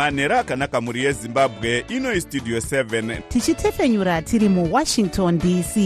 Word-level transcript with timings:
manhero 0.00 0.38
akanaka 0.38 0.80
mhuri 0.80 1.04
yezimbabwe 1.04 1.84
ino 1.88 2.12
istudio 2.12 2.58
7 2.58 3.18
tichitefenyura 3.28 4.22
tiri 4.22 4.48
muwashington 4.48 5.38
dc 5.38 5.76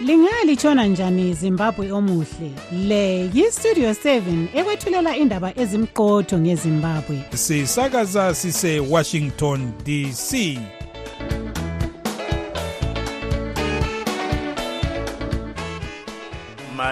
lingalitshona 0.00 0.86
njani 0.86 1.34
zimbabwe 1.34 1.92
omuhle? 1.92 2.50
Le 2.72 3.30
yistudio 3.34 3.90
7 3.90 4.46
ekwethulela 4.54 5.16
indaba 5.16 5.58
ezimqotho 5.58 6.38
ngezimbabwe. 6.38 7.22
Sisakaza 7.34 8.34
sisewashington 8.34 9.72
dc 9.84 10.58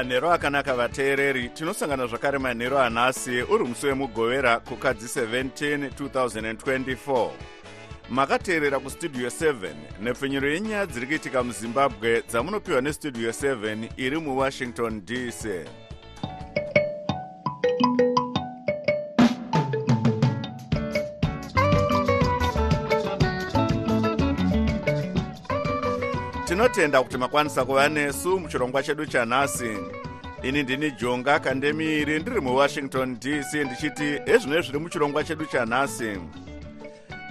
manhero 0.04 0.32
akanaka 0.32 0.74
vateereri 0.74 1.48
tinosangana 1.48 2.06
zvakare 2.06 2.38
manhero 2.38 2.78
anhasi 2.78 3.42
uri 3.42 3.64
musi 3.64 3.86
wemugovera 3.86 4.60
kukadzi 4.60 5.20
17 5.20 5.88
2024 5.88 7.30
makateerera 8.10 8.78
kustudio 8.78 9.28
7 9.28 9.54
nepfenyuro 10.02 10.48
yenyaya 10.48 10.86
dziri 10.86 11.06
kuitika 11.06 11.42
muzimbabwe 11.42 12.22
dzamunopiwa 12.28 12.80
nestudio 12.80 13.30
7 13.30 13.88
iri 13.96 14.18
muwashington 14.18 15.04
dc 15.04 15.44
tinotenda 26.54 27.02
kuti 27.02 27.18
makwanisa 27.18 27.64
kuva 27.64 27.88
nesu 27.88 28.40
muchirongwa 28.40 28.82
chedu 28.82 29.06
chanhasi. 29.06 29.78
Ini 30.42 30.62
ndini 30.62 30.90
jonga 30.90 31.38
kandemiri 31.38 32.20
ndiri 32.20 32.40
muwashington 32.40 33.16
dc 33.20 33.54
ndichiti 33.54 34.20
ezvino 34.26 34.60
zviri 34.60 34.78
muchirongwa 34.78 35.24
chedu 35.24 35.44
chanhasi. 35.46 36.20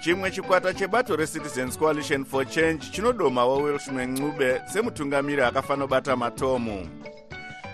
Chimwe 0.03 0.31
chikwata 0.31 0.73
chebato 0.73 1.15
recitizens 1.15 1.77
coalition 1.77 2.25
for 2.25 2.45
change 2.45 2.89
chinodomawo 2.91 3.57
wilson 3.57 4.01
ncube 4.01 4.61
semutungamiri 4.73 5.41
akafanobata 5.41 6.15
matomu. 6.15 6.87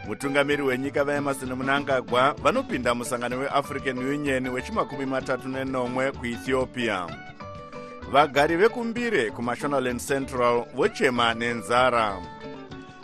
Mutungamiri 0.07 0.63
wenyika 0.63 1.03
vaemarson 1.03 1.53
munangagwa 1.53 2.33
vanopinda 2.33 2.95
musangano 2.95 3.39
weafrican 3.39 3.97
union 3.97 4.47
wechimakumi 4.47 5.05
matatu 5.05 5.49
nenomwe 5.49 6.11
kuethiopia 6.11 7.07
vagari 8.11 8.55
vekumbire 8.57 9.31
kumashonaland 9.31 9.99
central 10.07 10.65
vochema 10.75 11.33
nenzara. 11.33 12.17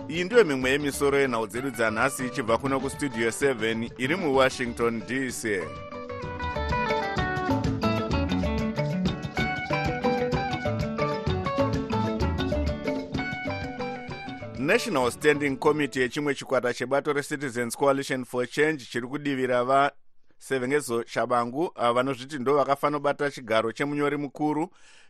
Iyi 0.10 0.24
ndiyo 0.24 0.44
mimwe 0.46 0.70
yemisoro 0.72 1.18
yenhau 1.20 1.48
dzedu 1.48 1.70
dzanhasi 1.72 2.26
ichibva 2.26 2.58
kuno 2.58 2.80
kustudio 2.80 3.30
7 3.30 3.90
iri 3.98 4.16
muwashington 4.16 5.02
dc 5.08 5.44
national 14.60 15.12
standing 15.12 15.58
committee 15.58 16.02
yechimwe 16.02 16.36
chikwata 16.36 16.74
chebato 16.74 17.14
recitizens 17.14 17.78
coalition 17.78 18.26
for 18.26 18.48
change 18.48 18.86
chiri 18.86 19.08
kudivira 19.08 19.64
vasevengezo 20.40 21.04
shabangu 21.08 21.72
ava 21.76 21.94
vanozviti 21.94 22.40
ndo 22.40 22.56
vakafanobata 22.56 23.32
chigaro 23.32 23.72
chemunyori 23.72 24.18
mukuru. 24.18 24.70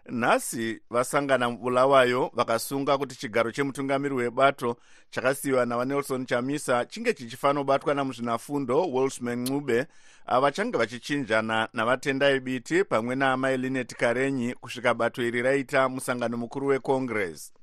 Nhasi 0.09 0.79
vasangana 0.89 1.49
mubulawayo 1.49 2.31
vakasunga 2.33 2.97
kuti 2.97 3.15
chigaro 3.15 3.51
chemutungamiri 3.51 4.15
webato 4.15 4.75
chakasiyiwa 5.09 5.65
navanelson 5.65 6.25
chamisa 6.25 6.85
chinge 6.85 7.13
chichifanobatwa 7.13 7.93
namuzvinafundo 7.93 8.81
wolsman 8.81 9.39
ncube 9.39 9.85
ava 10.25 10.51
change 10.51 10.77
vachichinjana 10.77 11.69
navatendai 11.73 12.39
biti 12.39 12.83
pamwe 12.83 13.15
naamai 13.15 13.57
linet 13.57 13.95
karenyi 13.95 14.53
kusvika 14.53 14.93
bato 14.93 15.23
iri 15.23 15.41
raita 15.41 15.89
musangano 15.89 16.37
mukuru 16.37 16.67
wecongress. 16.67 17.53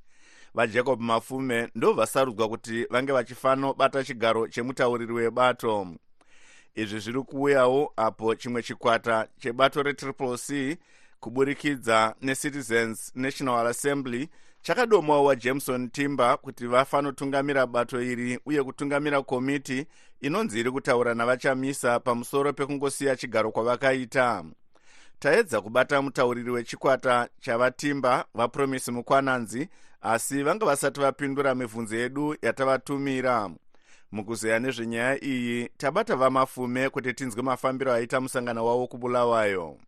Vajacob 0.55 1.01
mafume 1.01 1.69
ndo 1.75 1.93
vasarudzwa 1.93 2.49
kuti 2.49 2.85
vange 2.91 3.13
vachifanobata 3.13 4.05
chigaro 4.05 4.49
chemutauriri 4.49 5.13
webato 5.13 5.87
izvi 6.75 7.01
zviri 7.01 7.23
kuuyawo 7.23 7.93
apo 7.97 8.35
chimwe 8.35 8.63
chikwata 8.63 9.29
chebato 9.39 9.83
retriple 9.83 10.37
c 10.39 10.79
kuburikidza 11.21 12.15
necitizens 12.21 13.13
national 13.15 13.67
assembly 13.67 14.29
chakadomawo 14.63 15.25
wajameson 15.25 15.91
timber 15.91 16.39
kuti 16.39 16.67
vafanotungamira 16.67 17.67
bato 17.67 18.03
iri 18.03 18.39
uye 18.47 18.63
kutungamira 18.63 19.23
komiti 19.23 19.87
inonzi 20.21 20.61
iri 20.61 20.71
kutaura 20.71 21.15
navachamisa 21.15 22.01
pamusoro 22.01 22.53
pekungosiya 22.53 23.17
chigaro 23.17 23.51
kwavakaita. 23.51 24.45
Taedza 25.19 25.61
kubata 25.61 26.03
mutauriri 26.03 26.51
wechikwata 26.51 27.29
chavatimba 27.41 28.25
vapromisi 28.35 28.91
mukwananzi 28.91 29.69
asi 30.01 30.43
vanga 30.43 30.67
vasati 30.67 31.01
vapindura 31.01 31.55
mibvunzo 31.55 31.97
yedu 31.97 32.37
yatavatumira 32.43 33.51
mukuzeya 34.13 34.59
nezvenyaya 34.59 35.25
iyi 35.25 35.69
tabata 35.77 36.17
vamafume 36.17 36.91
kuti 36.91 37.15
tinzwe 37.15 37.43
mafambiro 37.43 37.93
aita 37.93 38.21
musangano 38.21 38.67
wavo 38.67 38.87
kubulawayo. 38.87 39.79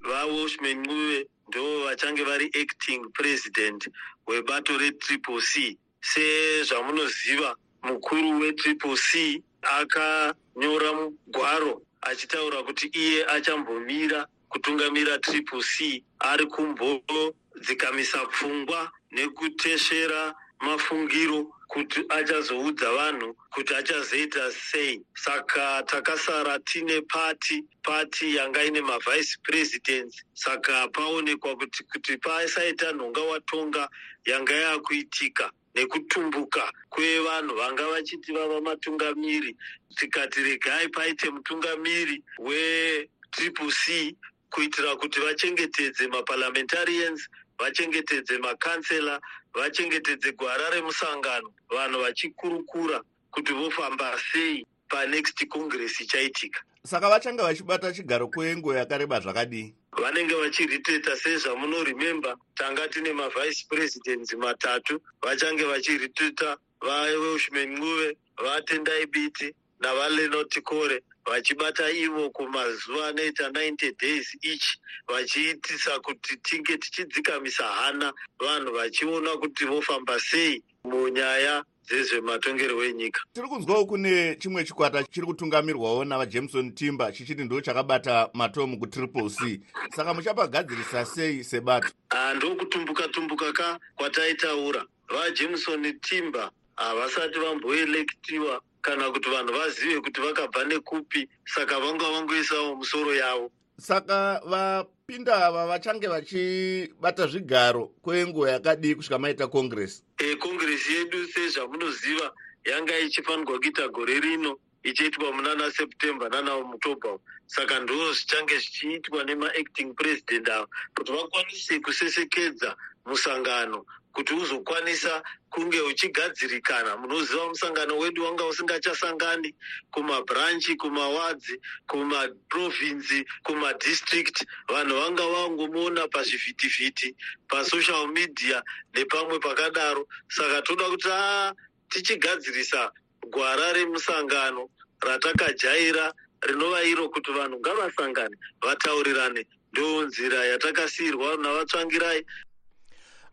Vawashman 0.00 0.78
ncube 0.80 1.28
ndo 1.48 1.84
vachange 1.84 2.24
vari 2.24 2.46
acting 2.62 3.00
president 3.12 3.88
webato 4.26 4.78
retriple 4.78 5.40
c. 5.40 5.78
Sezvamunoziva 6.00 7.56
mukuru 7.82 8.38
wetriple 8.40 8.96
c 8.96 9.42
akanyora 9.62 10.92
mugwaro 10.92 11.82
achitaura 12.00 12.62
kuti 12.62 12.86
iye 12.86 13.26
achambomira 13.26 14.26
kutungamira 14.48 15.18
triple 15.18 15.62
c 15.62 16.04
ari 16.18 16.46
kumbodzikamisa 16.46 18.26
pfungwa 18.26 18.90
nekutesvera 19.10 20.34
mafungiro 20.60 21.50
kuti 21.68 22.00
achazoudza 22.08 22.92
vanhu 22.92 23.36
kuti 23.50 23.74
achazoita 23.74 24.50
sei. 24.52 25.00
Saka 25.14 25.82
takasara 25.86 26.58
tine 26.64 27.00
pati 27.02 27.64
pati 27.82 28.36
yanga 28.36 28.64
ine 28.64 28.80
mavhice 28.80 29.36
presidents. 29.42 30.22
Saka 30.34 30.88
paonekwa 30.88 31.56
kuti 31.56 31.84
kuti 31.84 32.16
pasaita 32.16 32.92
nhonga 32.92 33.20
watonga 33.20 33.88
yanga 34.24 34.54
yakuitika 34.54 35.50
nekutumbuka 35.74 36.72
kwevanhu 36.90 37.54
vanga 37.56 37.86
vachiti 37.88 38.32
vava 38.32 38.60
matungamiri. 38.60 39.56
Tikati 39.96 40.40
regai 40.42 40.88
paite 40.88 41.30
mutungamiri 41.30 42.22
wetriple 42.38 43.70
c 43.70 44.16
kuitira 44.50 44.96
kuti 44.96 45.20
vachengetedze 45.20 46.08
maparliamentarians 46.08 47.28
vachengetedze 47.58 48.38
makansela 48.38 49.20
vachengetedze 49.58 50.32
gwara 50.32 50.70
remusangano 50.70 51.48
vanhu 51.70 52.00
vachikurukura 52.00 53.02
kuti 53.30 53.52
vofamba 53.52 54.18
sei 54.32 54.66
panext 54.88 55.48
congress 55.48 56.00
ichaitika. 56.00 56.60
Saka 56.84 57.08
vachange 57.08 57.42
vachibata 57.42 57.92
chigaro 57.92 58.28
kwenguva 58.28 58.78
yakareba 58.78 59.20
zvakadii? 59.20 59.74
Vanenge 59.92 60.34
vachiriteta 60.34 61.16
sezvamunoremember 61.16 62.36
tanga 62.54 62.88
tine 62.88 63.12
mavhice 63.12 63.66
presidents 63.68 64.34
matatu 64.34 65.00
vachange 65.22 65.64
vachiriteta 65.64 66.56
vawelshman 66.80 67.68
ncube 67.74 68.16
vatendai 68.36 69.06
biti 69.06 69.54
navalenotikore 69.80 71.02
vachibata 71.30 71.90
ivo 71.90 72.30
kumazuva 72.30 73.06
anoita 73.08 73.48
90 73.48 73.92
days 74.00 74.36
each 74.42 74.78
vachiitisa 75.08 76.00
kuti 76.00 76.36
tinge 76.36 76.76
tichidzikamisa 76.78 77.64
hana. 77.64 78.12
Vanhu 78.40 78.72
vachiona 78.72 79.30
kuti 79.36 79.64
vofamba 79.64 80.20
sei 80.20 80.62
munyaya 80.84 81.64
dzezvematongerwo 81.88 82.84
enyika. 82.84 83.20
Tiri 83.32 83.48
kunzwawo 83.48 83.86
kune 83.86 84.36
chimwe 84.36 84.64
chikwata 84.64 85.04
chiri 85.04 85.26
kutungamirwawo 85.26 86.04
navajameson 86.04 86.74
timber 86.74 87.12
chichiti 87.12 87.44
ndo 87.44 87.60
chakabata 87.60 88.30
matomu 88.34 88.78
kutriple 88.78 89.30
c. 89.30 89.60
Saka 89.96 90.14
muchapagadzirisa 90.14 91.04
sei 91.04 91.44
sebato? 91.44 91.88
Handokutumbuka 92.10 93.08
tumbuka 93.08 93.52
ka 93.52 93.78
kwataitaura. 93.96 94.84
Vajameson 95.08 96.00
timber 96.00 96.50
havasati 96.76 97.38
vamboelektiwa 97.38 98.60
kana 98.82 99.10
kuti 99.10 99.28
vanhu 99.30 99.52
vazive 99.52 100.00
kuti 100.00 100.20
vakabva 100.20 100.64
nekupi 100.64 101.28
saka 101.44 101.80
vanga 101.80 102.04
vangoisawo 102.04 102.76
musoro 102.76 103.14
yavo. 103.14 103.50
Saka 103.78 104.40
vapinda 104.44 105.46
ava 105.46 105.66
vachange 105.66 106.08
vachibata 106.08 107.26
zvigaro 107.26 107.90
kwenguva 108.02 108.50
yakadii 108.50 108.94
kusvika 108.94 109.18
maita 109.18 109.46
congress? 109.46 110.02
E 110.18 110.36
congress 110.36 110.90
yedu 110.90 111.26
sezvamunoziva 111.26 112.32
yanga 112.64 112.98
ichifanirwa 112.98 113.58
kuita 113.58 113.88
gore 113.88 114.20
rino 114.20 114.58
ichiitwa 114.82 115.32
munana 115.32 115.70
september 115.70 116.30
nana 116.30 116.60
mutobha 116.60 117.18
saka 117.46 117.80
ndo 117.80 118.12
zvichange 118.12 118.58
zvichiitwa 118.58 119.24
nemaacting 119.24 119.94
president 119.94 120.48
ava 120.48 120.66
kuti 120.94 121.12
vakwanise 121.12 121.80
kusesekedza 121.80 122.76
musangano 123.06 123.84
kuti 124.12 124.34
uzokwanisa 124.34 125.22
kunge 125.50 125.80
uchigadzirikana 125.80 126.96
munoziva 126.96 127.48
musangano 127.48 127.98
wedu 127.98 128.24
wanga 128.24 128.44
usingachasangani 128.44 129.54
kumabranchi 129.90 130.76
kumawadzi 130.76 131.60
kumaprovinsi 131.86 133.24
kumadistrict. 133.42 134.44
Vanhu 134.68 134.94
vanga 135.00 135.22
vangomuona 135.26 136.08
pazvivhitivhiti 136.08 137.14
pasocial 137.48 138.08
media 138.08 138.62
nepamwe 138.94 139.38
pakadaro. 139.38 140.06
Saka 140.28 140.62
toda 140.62 140.84
kuti 140.84 141.08
a 141.10 141.54
tichigadzirisa 141.90 142.90
gwara 143.30 143.72
remusangano 143.72 144.68
ratakajaira 145.00 146.12
rinova 146.42 146.82
iro 146.82 147.08
kuti 147.08 147.32
vanhu 147.32 147.58
ngavasangane 147.60 148.36
vataurirane. 148.62 149.46
Ndo 149.72 150.02
nzira 150.06 150.44
yatakasiyirwa 150.44 151.36
navatsvangirai 151.36 152.24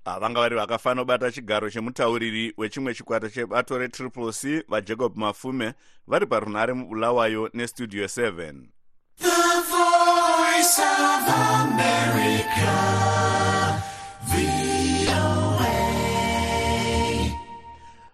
vanga 0.06 0.40
vari 0.40 0.56
vakafanira 0.56 1.04
kubata 1.04 1.32
chigaro 1.32 1.70
chemutauriri 1.70 2.54
wechimwe 2.58 2.94
chikwata 2.94 3.30
chebato 3.30 3.78
retriple 3.78 4.32
c 4.34 4.64
vajacob 4.68 5.18
mafume 5.18 5.74
vari 6.08 6.26
parunhare 6.26 6.74
mubulawayo 6.74 7.50
nestudio 7.54 8.06
7 8.06 8.54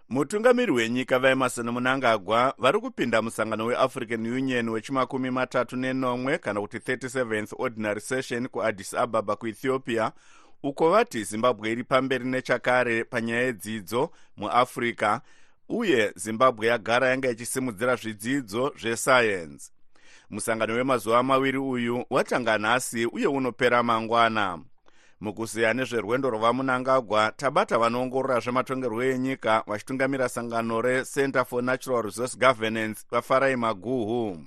mutungamiri 0.10 0.72
wenyika 0.72 1.20
vaemarson 1.20 1.70
munangagwa 1.70 2.54
vari 2.58 2.80
kupinda 2.80 3.22
musangano 3.22 3.66
weafrican 3.66 4.28
union 4.28 4.70
wechimakumi 4.70 5.32
matatu 5.32 5.76
nenomwe 5.78 6.38
kana 6.38 6.62
kuti 6.62 6.78
37th 6.78 7.54
ordinary 7.58 8.02
session 8.02 8.48
kuaddis 8.48 8.94
ababa 8.94 9.36
kuethiopia 9.36 10.12
uko 10.64 10.90
vati 10.90 11.24
zimbabwe 11.24 11.72
iri 11.72 11.84
pamberi 11.84 12.26
nechakare 12.26 13.04
panyaya 13.04 13.42
yedzidzo 13.42 14.12
muafrica 14.38 15.22
uye 15.70 16.14
zimbabwe 16.16 16.68
yagara 16.68 17.10
yanga 17.10 17.30
ichisimudzira 17.30 17.96
zvidzidzo 17.96 18.74
zvesayensi 18.80 19.72
musangano 20.32 20.74
wemazuva 20.74 21.24
maviri 21.24 21.58
uyu 21.58 22.06
watanga 22.10 22.58
nhasi 22.58 23.06
uye 23.06 23.28
unopera 23.28 23.84
mangwana. 23.84 24.60
Mukuziya 25.22 25.74
nezverwendo 25.74 26.30
rwavamunangagwa 26.30 27.32
tabata 27.32 27.78
vanoongorora 27.78 28.40
zvematongerwo 28.40 29.04
enyika 29.04 29.64
vachitungamira 29.68 30.30
sangano 30.30 30.82
recenter 30.82 31.46
for 31.46 31.64
natural 31.64 32.02
resource 32.02 32.38
governance 32.38 33.06
vafarai 33.12 33.56
maguhu. 33.56 34.38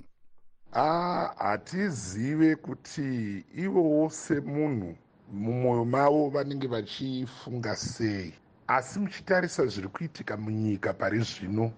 Hatizive 1.37 2.55
kuti 2.55 3.45
ivowo 3.55 4.09
semunhu 4.09 4.97
mumwoyo 5.33 5.85
mavo 5.85 6.29
vanenge 6.29 6.67
vachifunga 6.67 7.75
sei. 7.75 8.33
Asi 8.67 8.99
muchitarisa 8.99 9.65
zviri 9.65 9.87
kuitika 9.87 10.37
munyika 10.37 10.93
pari 10.93 11.19
zvino 11.19 11.71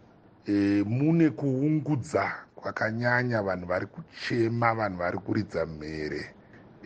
e, 0.46 0.84
mune 0.88 1.30
kuungudza 1.30 2.32
kwakanyanya 2.56 3.42
vanhu 3.42 3.66
vari 3.68 3.86
kuchema 3.86 4.74
vanhu 4.76 4.98
vari 4.98 5.18
kuridza 5.18 5.66
mhere 5.66 6.26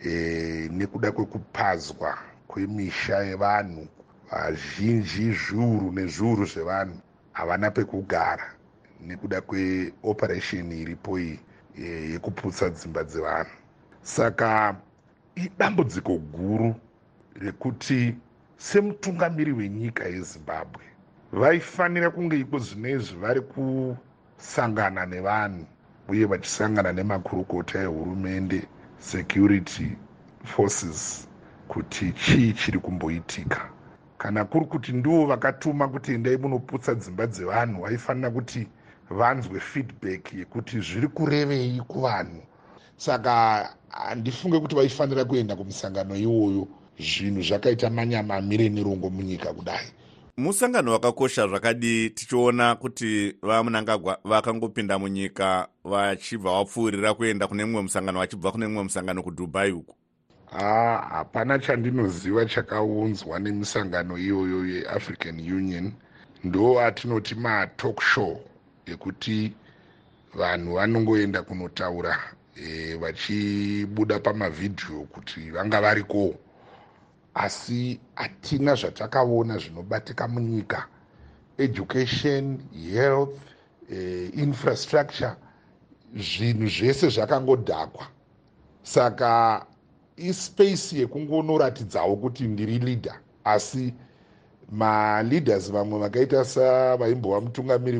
e, 0.04 0.68
nekuda 0.72 1.12
kwekupazwa 1.12 2.18
kwemisha 2.48 3.18
yevanhu. 3.18 3.86
Vazhinji 4.30 5.32
zviuru 5.32 5.92
nezviuru 5.92 6.44
zvevanhu 6.44 6.98
havana 7.32 7.70
pekugara 7.70 8.54
nekuda 9.06 9.40
kweoperation 9.40 10.72
iripo 10.72 11.18
iyi 11.18 11.40
e, 11.78 11.82
yekuputsa 12.12 12.70
dzimba 12.70 13.04
dzevanhu. 13.04 13.50
Saka 14.02 14.76
idambudziko 15.34 16.18
guru 16.18 16.74
rekuti 17.34 18.14
semutungamiri 18.56 19.52
wenyika 19.52 20.04
yezimbabwe 20.04 20.84
vaifanira 21.32 22.10
kunge 22.10 22.36
iko 22.38 22.58
zvinoizvi 22.58 23.16
vari 23.16 23.40
kusangana 23.40 25.06
nevanhu 25.06 25.66
uye 26.08 26.24
vachisangana 26.26 26.92
nemakurukota 26.92 27.78
ehurumende 27.82 28.62
security 28.98 29.96
forces 30.44 31.28
kuti 31.68 32.12
chii 32.12 32.52
chiri 32.52 32.78
kumboitika. 32.78 33.60
Kana 34.18 34.44
kuri 34.44 34.66
kuti 34.66 34.92
ndivo 34.92 35.26
vakatuma 35.26 35.88
kuti 35.88 36.12
endai 36.14 36.36
munoputsa 36.36 36.94
dzimba 36.94 37.26
dzevanhu 37.26 37.82
vaifanira 37.82 38.30
kuti 38.30 38.68
vanzwe 39.10 39.60
feedback 39.60 40.34
yekuti 40.34 40.80
zviri 40.80 41.08
kurevei 41.08 41.80
kuvanhu 41.88 42.42
saka 43.04 43.68
handifunge 43.88 44.60
kuti 44.60 44.74
vaifanira 44.74 45.24
kuenda 45.24 45.56
kumusangano 45.56 46.16
iwoyo 46.16 46.68
zvinhu 46.98 47.42
zvakaita 47.42 47.90
manyamamire 47.90 48.68
nerongo 48.68 49.10
munyika 49.10 49.52
kudai. 49.52 49.86
Musangano 50.36 50.92
wakakosha 50.92 51.46
zvakadii 51.46 52.10
tichiona 52.10 52.74
kuti 52.74 53.34
vamunangagwa 53.42 54.18
vakangopinda 54.24 54.98
munyika 54.98 55.68
vachibva 55.84 56.50
vapfuurira 56.52 57.14
kuenda 57.14 57.46
kune 57.46 57.64
mumwe 57.64 57.82
musangano 57.82 58.18
vachibva 58.18 58.52
kune 58.52 58.66
mumwe 58.66 58.82
musangano 58.82 59.22
kudubai 59.22 59.72
uku. 59.72 59.94
Ha 60.50 61.06
hapana 61.10 61.58
chandinoziva 61.58 62.46
chakaunzwa 62.46 63.38
nemisangano 63.38 64.18
iyoyo 64.18 64.66
yeafrican 64.66 65.40
union. 65.40 65.92
Ndo 66.44 66.80
atinoti 66.80 67.34
matalk 67.34 68.00
show 68.00 68.40
ekuti 68.86 69.52
vanhu 70.34 70.74
vanongoenda 70.74 71.42
kunotaura 71.42 72.18
e, 72.56 72.94
vachibuda 72.94 74.18
pamavhidhiyo 74.18 75.00
kuti 75.12 75.50
vanga 75.50 75.80
varikowo 75.80 76.34
asi 77.34 78.00
hatina 78.14 78.74
zvatakaona 78.74 79.58
zvinobatika 79.58 80.28
munyika. 80.28 80.88
Education 81.58 82.58
health 82.92 83.38
e, 83.92 84.26
infrastructure 84.34 85.32
zvinhu 86.16 86.66
zvese 86.66 87.08
zvakangodhakwa. 87.08 88.06
Saka 88.82 89.66
ispace 90.16 90.96
yekungonoratidzawo 90.98 92.16
kuti 92.16 92.44
ndiri 92.44 92.78
leader. 92.78 93.20
Asi 93.44 93.94
maleaders 94.70 95.70
vamwe 95.72 95.98
vakaita 95.98 96.44
savaimbova 96.44 97.40
mutungamiri 97.40 97.98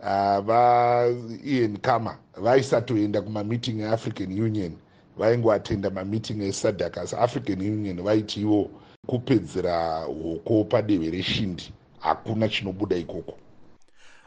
vebotswana 0.00 0.40
vaian 0.40 1.78
kama 1.78 2.18
vaisatoenda 2.36 3.22
kumameeting 3.22 3.80
eafrican 3.80 4.40
union 4.42 4.72
vaingoatenda 5.18 5.90
mameeting 5.90 6.42
esadak 6.42 6.98
asi 6.98 7.16
african 7.16 7.60
union 7.60 8.02
vaiti 8.02 8.40
ivo 8.40 8.70
kupedzera 9.06 10.00
hoko 10.04 10.64
padehwe 10.64 11.10
reshindi 11.10 11.72
hakuna 12.00 12.48
chinobuda 12.48 12.96
ikoko. 12.96 13.38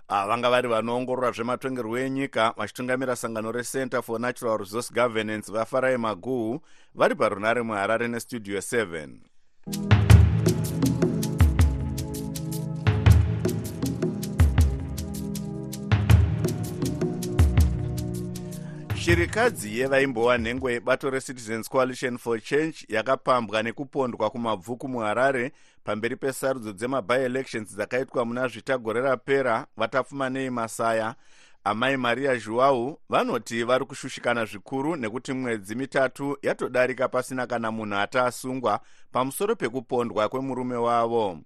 Vanga 0.09 0.49
vari 0.49 0.67
vanoongorora 0.67 1.31
zvematongerwo 1.31 1.97
enyika 1.97 2.53
vachitungamira 2.57 3.15
sangano 3.15 3.51
recenter 3.51 4.01
for 4.01 4.19
natural 4.19 4.57
resource 4.57 4.93
governance 4.93 5.51
vafarai 5.51 5.97
maguhu 5.97 6.61
vari 6.95 7.15
parunare 7.15 7.61
muharare 7.61 8.07
nestudio 8.07 8.59
7 8.59 9.98
shirikadzi 18.99 19.79
yevaimbova 19.79 20.37
nhengo 20.37 20.71
yebato 20.71 21.09
recitizens 21.09 21.69
coalition 21.69 22.17
for 22.17 22.41
change 22.41 22.85
yakapambwa 22.87 23.63
nekupondwa 23.63 24.29
kumabvuku 24.29 24.87
muharare 24.87 25.51
pamberi 25.83 26.15
pesarudzo 26.15 26.73
dzemabielections 26.73 27.75
dzakaitwa 27.75 28.25
muna 28.25 28.47
zvitagore 28.47 29.01
rapera 29.01 29.67
vatapfumanei 29.77 30.49
masaya 30.49 31.15
amai 31.63 31.97
maria 31.97 32.35
zhuau 32.35 32.99
vanoti 33.09 33.63
vari 33.63 33.85
kushushikana 33.85 34.45
zvikuru 34.45 34.95
nekuti 34.95 35.33
mwedzi 35.33 35.75
mitatu 35.75 36.37
yatodarika 36.41 37.07
pasina 37.07 37.47
kana 37.47 37.71
munhu 37.71 37.95
ataasungwa 37.95 38.79
pamusoro 39.11 39.55
pekupondwa 39.55 40.29
kwemurume 40.29 40.75
wavo 40.75 41.39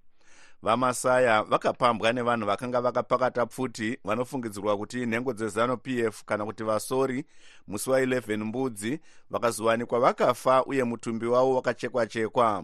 vamasaya 0.64 1.44
vakapambwa 1.44 2.14
nevanhu 2.14 2.46
vakanga 2.48 2.82
vakapakata 2.82 3.46
pfuti 3.46 3.98
vanofungidzirwa 4.04 4.78
kuti 4.78 5.06
nhengo 5.06 5.34
dzezanup 5.34 5.88
f 5.88 6.24
kana 6.26 6.46
kuti 6.46 6.64
vasori 6.64 7.26
musi 7.68 7.90
wa11 7.90 8.38
mbudzi 8.38 9.00
vakazowanikwa 9.30 10.00
vakafa 10.00 10.66
uye 10.66 10.84
mutumbi 10.84 11.26
wavo 11.26 11.56
wakachekwa-chekwa. 11.56 12.64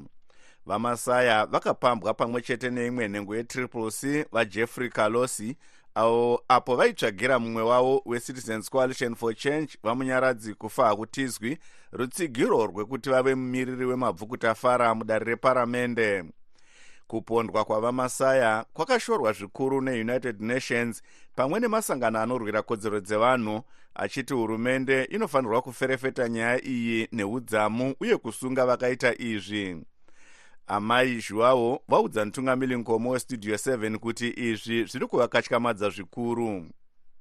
Vamasaya 0.66 1.46
vakapambwa 1.46 2.14
pamwe 2.14 2.42
chete 2.42 2.70
neimwe 2.70 3.08
nhengo 3.08 3.36
yetriple 3.36 3.92
c 3.92 4.26
vajeffrey 4.32 4.90
calosi 4.90 5.58
avo 5.96 6.44
apo 6.48 6.76
vaitsvagira 6.76 7.40
mumwe 7.40 7.62
wavo 7.64 8.02
wecitizens 8.06 8.70
coalition 8.70 9.16
for 9.16 9.36
change 9.36 9.78
vamunyaradzi 9.84 10.54
kufa 10.54 10.88
hakutizwi 10.88 11.58
rutsigiro 11.92 12.66
rwekuti 12.66 13.10
vave 13.10 13.36
mumiriri 13.36 13.86
wemabvukutafara 13.86 14.96
mudare 14.96 15.26
reparamende 15.26 16.24
kupondwa 17.10 17.66
kwavamasaya 17.66 18.66
kwakashorwa 18.74 19.34
zvikuru 19.34 19.82
neunited 19.82 20.42
nations 20.42 21.04
pamwe 21.36 21.60
nemasangano 21.60 22.20
anorwira 22.20 22.62
kodzero 22.62 23.00
dzevanhu 23.00 23.62
achiti 23.96 24.34
hurumende 24.34 25.04
inofanirwa 25.04 25.62
kuferefeta 25.62 26.30
nyaya 26.30 26.66
iyi 26.66 27.08
neudzamu 27.12 27.96
uye 28.00 28.18
kusunga 28.18 28.66
vakaita 28.66 29.18
izvi. 29.18 29.78
Amai 30.68 31.20
zhuwavo 31.20 31.82
vaudza 31.88 32.26
mutungamiri 32.26 32.76
nkomo 32.78 33.10
westudio 33.10 33.56
7 33.56 33.98
kuti 33.98 34.34
izvi 34.38 34.84
zviri 34.84 35.08
kuvakatyamadza 35.08 35.90
zvikuru 35.90 36.66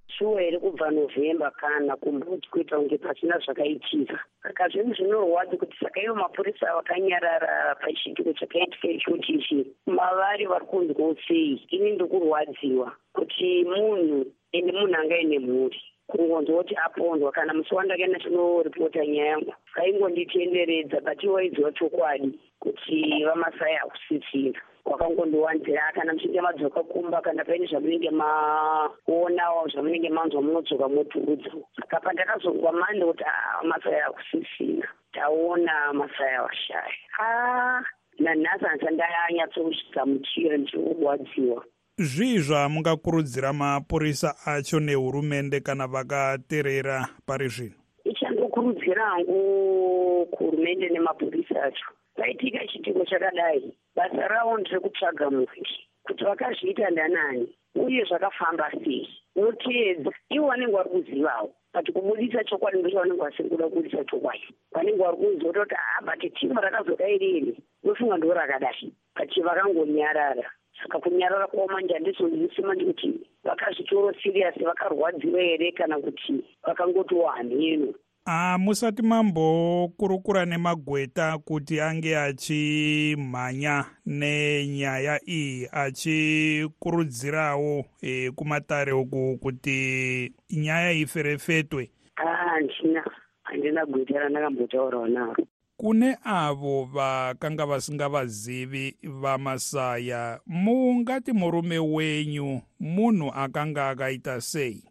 shuwa 0.09 0.43
iri 0.43 0.59
kubva 0.59 0.91
novhemba 0.91 1.51
kana 1.51 1.97
kumbudzi 1.97 2.49
kuita 2.51 2.77
kunge 2.77 2.99
pasina 2.99 3.39
zvakaitika. 3.39 4.19
Saka 4.43 4.69
zvinhu 4.69 4.95
zvinorwadza 4.95 5.57
kuti 5.57 5.77
saka 5.83 6.03
ivo 6.03 6.15
mapurisa 6.15 6.75
vakanyarara 6.77 7.75
pachiitiko 7.75 8.33
chakaitika 8.33 8.89
ichochi 8.89 9.33
ichi 9.33 9.67
mavari 9.87 10.47
vari 10.47 10.67
kunzwawo 10.67 11.17
sei. 11.29 11.67
Ini 11.71 11.91
ndikurwadziwa 11.93 12.93
kuti 13.13 13.65
munhu 13.65 14.27
ende 14.53 14.73
munhu 14.73 14.97
angaine 14.97 15.39
mhuri. 15.39 15.83
Kungonzwa 16.07 16.57
kuti 16.57 16.77
apondwa 16.77 17.33
kana 17.33 17.55
musi 17.55 17.75
wandakaenda 17.75 18.19
chinoripota 18.19 19.07
nyaya 19.07 19.27
yangu 19.31 19.55
vaingonditenderedza 19.77 21.01
but 21.01 21.23
iwaidziwa 21.23 21.73
chokwadi 21.73 22.39
kuti 22.61 23.25
vamasai 23.25 23.75
hakusisina 23.75 24.61
wakangondiwanzira 24.91 25.93
kana 25.95 26.13
muchinge 26.13 26.41
madzoka 26.41 26.83
kumba 26.83 27.21
kana 27.21 27.45
paine 27.45 27.67
zvamunenge 27.67 28.11
maona 28.11 29.45
zvamunenge 29.73 30.09
manzwa 30.09 30.43
munodzoka 30.43 30.89
moturudza 30.89 31.51
saka 31.77 32.01
pandakazongwa 32.01 32.73
mande 32.73 33.05
kuti 33.05 33.25
masaya 33.63 34.07
akusisina. 34.07 34.89
Taona 35.13 35.93
masaya 35.93 36.43
washaya 36.43 36.95
a 37.21 37.83
nanhasi 38.19 38.65
handisa 38.65 38.91
ndanyatsogamuchira 38.91 40.57
ndichirwadziwa 40.57 41.65
zvii 41.99 42.39
zvamungakurudzira 42.39 43.53
mapurisa 43.53 44.35
acho 44.47 44.81
nehurumende 44.81 45.61
kana 45.61 45.87
vakateerera 45.87 47.09
pari 47.27 47.49
zvino 47.49 47.75
ichandokurudzira 48.05 49.05
hangu 49.05 50.27
kuhurumende 50.31 50.89
nemapurisa 50.89 51.63
acho 51.63 51.87
paitika 52.19 52.67
chitiko 52.67 53.05
chakadai. 53.05 53.73
Basa 53.97 54.29
ravo 54.29 54.59
nderekutsvaga 54.59 55.31
muviri 55.31 55.75
kuti 56.03 56.25
vakazviita 56.25 56.91
ndanani 56.91 57.49
uye 57.75 58.05
zvakafamba 58.05 58.71
sei. 58.71 59.09
Voteedza 59.37 60.11
ivo 60.31 60.47
vanenge 60.47 60.73
vari 60.73 60.91
kuzivawo 60.91 61.55
but 61.75 61.93
kubudisa 61.93 62.45
chokwadi 62.45 62.79
ndocho 62.79 62.99
vanenge 62.99 63.23
vasiri 63.23 63.49
kuda 63.49 63.69
kubudisa 63.69 64.05
chokwadi. 64.05 64.49
Vanenge 64.73 64.99
vari 65.03 65.17
kuziva 65.17 65.53
kuti 65.53 65.75
ha 65.75 66.03
but 66.03 66.35
timu 66.35 66.61
rakazodai 66.61 67.19
riri 67.19 67.57
vofunga 67.85 68.17
ndo 68.17 68.35
rakadai 68.35 68.93
but 69.17 69.45
vakangonyarara. 69.45 70.51
Saka 70.83 70.99
kunyarara 70.99 71.47
kwavo 71.47 71.73
manje 71.73 71.95
handizonzwisima 71.95 72.75
ndikuti 72.75 73.21
vakazvitoro 73.45 74.15
siriyasi 74.23 74.65
vakarwadziwa 74.65 75.41
here 75.41 75.73
kana 75.73 75.99
kuti 75.99 76.45
vakangotiwo 76.63 77.27
hamheno 77.27 77.95
hamusati 78.29 79.03
mambokurukura 79.03 80.45
nemagweta 80.45 81.39
kuti 81.39 81.81
ange 81.81 82.19
achimhanya 82.19 83.85
nenyaya 84.07 85.21
iyi 85.29 85.69
achikurudzirawo 85.73 87.85
e, 88.03 88.31
kumatare 88.31 88.93
uku 88.93 89.39
kuti 89.41 90.33
nyaya 90.51 90.93
iferefetwe. 90.93 91.91
Handina 92.15 93.05
handina 93.43 93.87
gweta 93.87 94.19
randakambotaurawo 94.19 95.07
naro 95.09 95.45
kune 95.77 96.17
avo 96.25 96.85
vakanga 96.85 97.67
vasingavazivi 97.67 98.97
vamasaya 99.03 100.41
mungati 100.47 101.33
murume 101.33 101.79
wenyu 101.79 102.61
munhu 102.81 103.33
akanga 103.35 103.89
akaita 103.89 104.41
sei? 104.41 104.85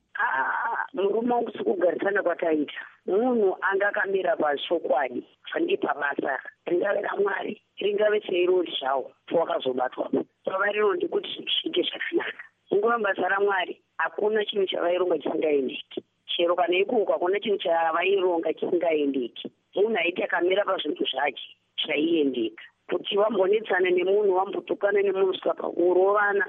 Murume 0.93 1.33
wangu 1.33 1.51
sikugarisana 1.51 2.23
kwataita 2.23 2.73
munhu 3.07 3.57
anga 3.61 3.87
akamira 3.87 4.35
pachokwadi 4.35 5.21
fandipa 5.51 5.93
basa. 5.93 6.39
Ringave 6.65 7.01
ramwari 7.01 7.61
ringave 7.79 8.21
seirori 8.21 8.71
zvawo 8.79 9.11
powakazobatwapo 9.27 10.25
pava 10.45 10.71
rinondi 10.71 11.07
kuti 11.07 11.29
zviite 11.29 11.81
zvakanaka 11.89 12.43
nguva 12.73 12.97
basa 12.99 13.29
ramwari 13.29 13.81
hakuna 13.97 14.45
chinhu 14.45 14.65
chavaironga 14.65 15.17
chisingaendeki 15.17 16.03
chero 16.25 16.55
kana 16.55 16.77
ikoko 16.77 17.11
hakuna 17.11 17.39
chinhu 17.39 17.57
chavaironga 17.57 18.53
chisingaendeki 18.53 19.51
munhu 19.75 19.97
aiti 19.97 20.23
akamira 20.23 20.65
pazvinhu 20.65 21.05
zvake 21.05 21.45
zvaiendeka 21.85 22.63
kuti 22.89 23.17
wambonetsana 23.17 23.89
nemunhu 23.89 24.35
wambotukana 24.35 25.01
nemunhu 25.01 25.33
svika 25.33 25.53
pakurovana 25.53 26.45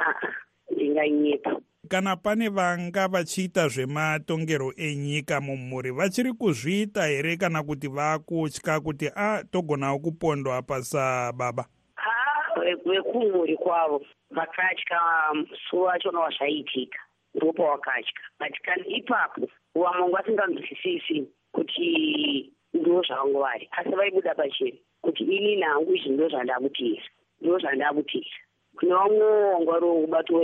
aa 0.00 0.28
ndinganyepa 0.70 1.60
kana 1.92 2.16
pane 2.16 2.48
vanga 2.48 3.08
vachiita 3.08 3.68
zvematongerwo 3.68 4.72
enyika 4.76 5.40
mumhuri 5.40 5.90
vachiri 5.90 6.32
kuzviita 6.32 7.06
here 7.06 7.36
kana 7.36 7.62
kuti 7.62 7.88
vakutya 7.88 8.80
kuti 8.80 9.10
a 9.14 9.44
togonawo 9.52 9.98
kupondwa 9.98 10.62
pasababa? 10.62 11.66
A 11.96 12.76
vekumhuri 12.86 13.56
kwavo 13.56 14.00
vakatya 14.30 15.00
musi 15.34 15.76
wachona 15.76 16.20
wazvaitika 16.20 16.98
ndopa 17.34 17.62
wakatya. 17.62 18.12
But 18.40 18.56
kana 18.64 18.86
ipapo 18.86 19.48
vamwe 19.74 20.10
vasinganzwisisi 20.12 21.28
kuti 21.52 22.52
ndo 22.74 23.02
zvangu 23.02 23.38
vari 23.40 23.68
asi 23.72 23.90
vaibuda 23.90 24.34
pachena 24.34 24.78
kuti 25.02 25.24
ini 25.24 25.56
nangu 25.56 25.94
izvi 25.94 26.10
ndo 26.10 26.28
zvandakutiisa 26.28 27.10
ndo 27.40 27.58
zvandakutiisa 27.58 28.40
kune 28.76 28.94
vamwewo 28.94 29.52
wanga 29.52 29.72
vari 29.72 29.86
wokubato 29.86 30.34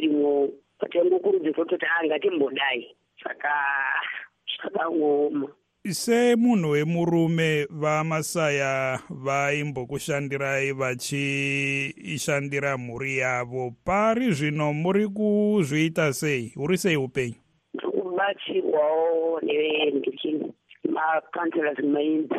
urimwowo 0.82 0.84
patangokurudzirwa 1.20 1.64
kutoti 1.64 1.86
a 1.86 2.06
ngatimbodai 2.06 2.96
saka 3.22 3.50
zvakaoma. 4.56 5.48
Semunhu 5.90 6.70
wemurume 6.70 7.66
vamasaya 7.70 8.98
vaimbokushandirai 9.10 10.72
vachiishandira 10.72 12.78
mhuri 12.78 13.18
yavo. 13.18 13.74
Pari 13.84 14.32
zvino 14.32 14.72
muri 14.72 15.08
kuzviita 15.08 16.12
sei? 16.12 16.52
Uri 16.56 16.78
sei 16.78 16.96
upenyu? 16.96 17.34
Ndikubatsirwawo 17.74 19.40
nevendiki 19.40 20.52
makanselas 20.84 21.78
maimp 21.78 22.32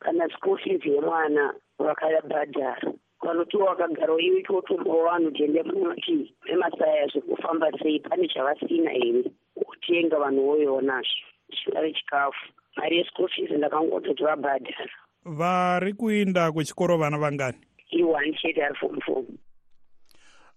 kana 0.00 0.28
school 0.36 0.58
fees 0.58 0.84
yemwana 0.84 1.54
vakabhadhara 1.78 2.92
vanotiwa 3.22 3.74
vakagarawo 3.74 4.20
iwe 4.20 4.42
totombawo 4.42 5.04
vanhu 5.04 5.30
tiende 5.30 5.62
munoti 5.62 6.34
vemasaya 6.46 7.06
zvekufamba 7.06 7.72
sei? 7.82 8.00
Pane 8.00 8.28
chavasina 8.28 8.90
here? 8.90 9.24
Kutenga 9.54 10.18
vanhu 10.18 10.46
voionazvo 10.46 11.26
chingave 11.52 11.92
chikafu. 11.92 12.52
Mari 12.76 12.98
yeschool 12.98 13.28
fees 13.28 13.50
ndakangototi 13.50 14.22
vabhadhara. 14.22 14.90
Vari 15.24 15.92
kuinda 15.92 16.52
kuchikoro 16.52 16.96
vana 16.98 17.18
vangani? 17.18 17.58
Ione 17.90 18.32
chete 18.32 18.64
ari 18.64 18.74
fomu 18.74 19.00
fomu 19.02 19.38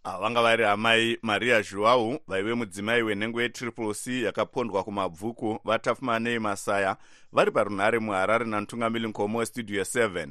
vanga 0.03 0.41
vari 0.41 0.65
amai 0.65 1.17
maria 1.22 1.62
zhuwau 1.62 2.20
vaive 2.27 2.53
mudzimai 2.53 3.03
wenhengo 3.03 3.41
yetriple 3.41 3.93
c 3.93 4.22
yakapondwa 4.24 4.84
kumabvuku 4.84 5.60
vatafumanei 5.65 6.39
masaya 6.39 6.98
vari 7.32 7.51
parunhare 7.51 8.00
muharare 8.00 8.46
namutungamiri 8.46 9.08
nkomo 9.08 9.38
westudio 9.38 9.82
7 9.82 10.27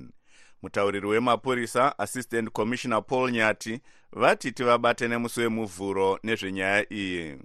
mutauriri 0.63 1.07
wemapurisa 1.07 1.99
assistant 1.99 2.51
commissioner 2.51 3.03
paul 3.07 3.31
nyati 3.31 3.81
vati 4.13 4.53
tivabate 4.53 5.09
nemusi 5.09 5.41
wemuvhuro 5.41 6.19
nezvenyaya 6.23 6.93
iyi 6.93 7.39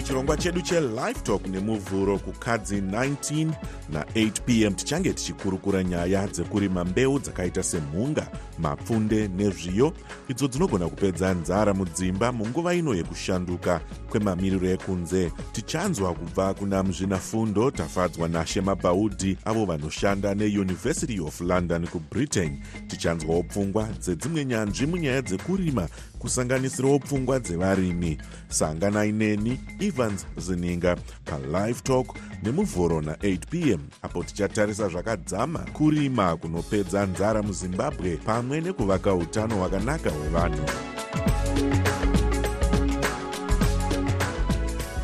muchirongwa 0.00 0.36
chedu 0.36 0.60
chelive 0.60 1.20
talk 1.22 1.46
nemuvhuro 1.46 2.18
kukadzi 2.18 2.80
19 2.80 3.50
na8 3.92 4.30
pm 4.30 4.74
tichange 4.74 5.12
tichikurukura 5.12 5.84
nyaya 5.84 6.26
dzekurima 6.26 6.84
mbeu 6.84 7.18
dzakaita 7.18 7.62
semhunga 7.62 8.26
mapfunde 8.58 9.28
nezviyo 9.28 9.92
idzo 10.28 10.48
dzinogona 10.48 10.88
kupedza 10.88 11.34
nzara 11.34 11.74
mudzimba 11.74 12.32
munguva 12.32 12.74
ino 12.74 12.94
yekushanduka 12.94 13.80
kwemamiriro 14.10 14.68
ekunze. 14.68 15.32
Tichanzwa 15.52 16.14
kubva 16.14 16.54
kuna 16.54 16.82
muzvinafundo 16.82 17.70
tafadzwa 17.70 18.28
nashema 18.28 18.74
bhaudhi 18.74 19.36
avo 19.44 19.64
vanoshanda 19.64 20.34
neuniversity 20.34 21.20
of 21.20 21.40
london 21.40 21.86
kubritain 21.86 22.62
tichanzwawo 22.88 23.42
pfungwa 23.42 23.88
dzedzimwe 23.98 24.44
nyanzvi 24.44 24.86
munyaya 24.86 25.22
dzekurima 25.22 25.88
kusanganisirawo 26.20 26.98
pfungwa 26.98 27.38
dzevarimi. 27.40 28.18
Sanganai 28.48 29.12
neni 29.12 29.60
evans 29.80 30.26
zininga 30.36 30.96
palive 31.24 31.80
talk 31.82 32.06
nemuvhuro 32.42 33.00
na8 33.00 33.38
pm 33.50 33.80
apo 34.02 34.24
tichatarisa 34.24 34.88
zvakadzama 34.88 35.58
kurima 35.58 36.36
kunopedza 36.36 37.06
nzara 37.06 37.42
muzimbabwe 37.42 38.16
pamwe 38.16 38.60
nekuvaka 38.60 39.14
utano 39.14 39.56
hwakanaka 39.56 40.10
hwevanhu. 40.10 40.64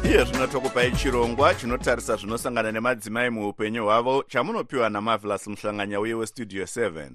Iye 0.05 0.25
zvino 0.25 0.47
tokupai 0.47 0.93
chirongwa 0.93 1.55
chinotarisa 1.55 2.17
zvinosangana 2.17 2.73
nemadzimai 2.73 3.31
muupenyu 3.31 3.85
hwavo 3.85 4.25
chamunopiwa 4.29 4.91
namavelas 4.91 5.47
muhlanganya 5.47 6.01
uye 6.01 6.15
westudio 6.15 6.65
7 6.65 7.11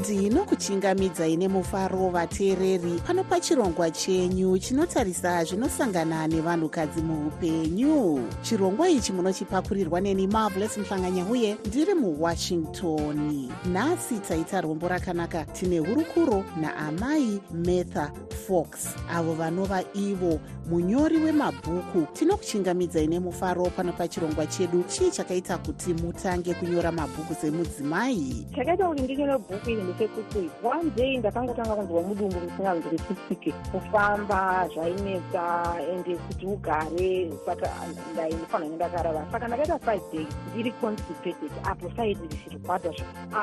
tinokuchingamidzai 0.00 1.36
nemufaro 1.36 2.08
vateereri. 2.10 3.00
Pano 3.06 3.24
pachirongwa 3.24 3.90
chenyu 3.90 4.58
chinotarisa 4.58 5.44
zvinosangana 5.44 6.26
nevanhukadzi 6.28 7.02
muupenyu. 7.02 8.28
Chirongwa 8.42 8.88
ichi 8.88 9.12
munochipakurirwa 9.12 10.00
neni 10.00 10.26
marvelous 10.26 10.78
muhlanganya 10.78 11.24
uye 11.26 11.56
ndiri 11.66 11.94
muwashington. 11.94 13.48
Nhasi 13.72 14.18
taita 14.18 14.60
rombo 14.60 14.88
rakanaka 14.88 15.44
tine 15.44 15.78
hurukuro 15.78 16.44
naamai 16.60 17.40
metha 17.54 18.12
fox 18.46 18.68
avo 19.10 19.34
vanova 19.34 19.82
ivo 19.94 20.40
munyori 20.70 21.16
wemabhuku. 21.16 22.06
Tinokuchingamidzai 22.12 23.06
nemufaro 23.06 23.64
pano 23.64 23.92
pachirongwa 23.92 24.46
chedu 24.46 24.82
chii 24.82 25.10
chakaita 25.10 25.58
kuti 25.58 25.94
mutange 25.94 26.54
kunyora 26.54 26.92
mabhuku 26.92 27.34
semudzimai? 27.34 28.46
Chakaita 28.56 28.88
kuti 28.88 29.02
ndinyore 29.02 29.38
bhuku 29.38 29.70
iri 29.70 29.81
ndechekuti 29.82 30.50
one 30.64 30.90
day 30.96 31.16
ndakangotanga 31.18 31.74
kunzwa 31.76 32.02
mudumbu 32.02 32.40
musinganzi 32.40 32.88
richisike 32.88 33.52
kufamba 33.72 34.68
zvainetsa 34.74 35.44
ende 35.92 36.16
kuti 36.16 36.46
ugare 36.46 37.32
saka 37.46 37.68
ndainofanira 38.12 38.74
ndakarara. 38.76 39.26
Saka 39.32 39.48
ndakaita 39.48 39.78
five 39.78 40.02
days 40.12 40.28
ndiri 40.54 40.72
constipated 40.72 41.52
apo 41.64 41.90
saidi 41.96 42.22
richirwadza 42.30 42.90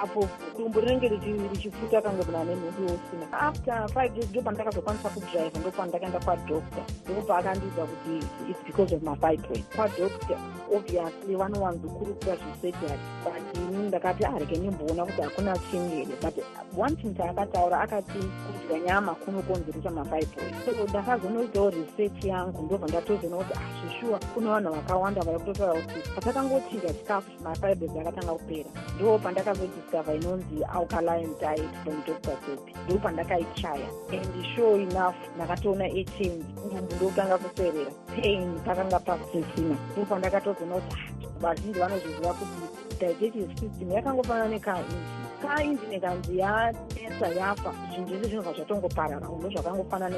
apo 0.02 0.28
dumbu 0.58 0.80
rinenge 0.80 1.08
richifuta 1.52 2.02
kange 2.02 2.24
muna 2.26 2.44
nemhundu 2.44 2.94
usina 2.94 3.40
after 3.40 3.88
five 3.94 4.14
days 4.14 4.30
ndo 4.30 4.42
pandakazokwanisa 4.42 5.10
kudrive 5.10 5.60
ndo 5.60 5.72
pandakaenda 5.72 6.20
kwadoctor. 6.20 6.84
Ndopa 7.12 7.38
akandiudza 7.38 7.84
kuti 7.86 8.26
its 8.52 8.64
because 8.66 8.96
of 8.96 9.02
mafibroid 9.04 9.64
kwadoctor 9.76 10.38
obviously 10.76 11.36
vanowanzokurukura 11.36 12.36
zvisurgery 12.36 13.00
but 13.24 13.58
ini 13.58 13.88
ndakati 13.88 14.26
areke 14.26 14.56
ah, 14.56 14.60
nimboona 14.60 15.06
kuti 15.06 15.22
hakuna 15.22 15.58
chinhu 15.58 15.90
here 15.90 16.06
but 16.36 16.46
one 16.78 16.96
thing 16.96 17.14
taakataura 17.14 17.82
akati 17.82 18.20
kudya 18.20 18.80
nyama 18.80 19.16
kunokonzeresa 19.16 19.90
mafibroid 19.90 20.56
so 20.66 20.84
ndakazonoitawo 20.90 21.70
research 21.70 22.26
yangu 22.26 22.64
ndobva 22.64 22.88
ndatozoona 22.88 23.38
kuti 23.38 23.54
azvishuwa 23.60 24.20
ah, 24.22 24.26
kune 24.26 24.48
vanhu 24.48 24.74
vakawanda 24.74 25.22
vari 25.22 25.40
kutotaura 25.40 25.82
kuti 25.82 26.10
patakangotidya 26.16 26.94
chikafu 26.94 27.32
mafibroid 27.44 27.98
akatanga 27.98 28.34
kupera. 28.34 28.70
Ndo 28.96 29.18
pandakazodiscover 29.18 30.16
inonzi 30.16 30.64
alkaline 30.64 31.30
diet 31.40 31.74
from 31.84 32.04
dr 32.08 32.38
sopi 32.46 32.76
ndo 32.86 32.98
pandakaichaya 32.98 33.88
and 34.12 34.46
sure 34.56 34.84
enough 34.84 35.16
ndakatoona 35.36 35.86
echange 35.88 36.44
ndumbu 36.66 36.96
ndokutanga 36.96 37.38
kuserera 37.38 37.92
pain 38.16 38.60
pakanga 38.66 39.00
pasisina 39.00 39.78
ndo 39.94 40.06
pandakatozoona 40.10 40.76
kuti 40.76 40.96
ah, 40.96 41.40
vazhinji 41.40 41.80
vanozviziva 41.80 42.34
kuti 42.34 42.80
digestive 43.00 43.56
system 43.60 43.92
yakangofanana 43.92 44.48
nekainji 44.50 44.96
kainji 45.42 45.86
nekanzi 45.90 46.38
yanetsa 46.38 47.28
yafa 47.40 47.74
zvinhu 47.94 48.08
zvese 48.10 48.28
zvinobva 48.28 48.54
zvatongoparara 48.54 49.30
uno 49.30 49.50
zvakangofanana 49.50 50.18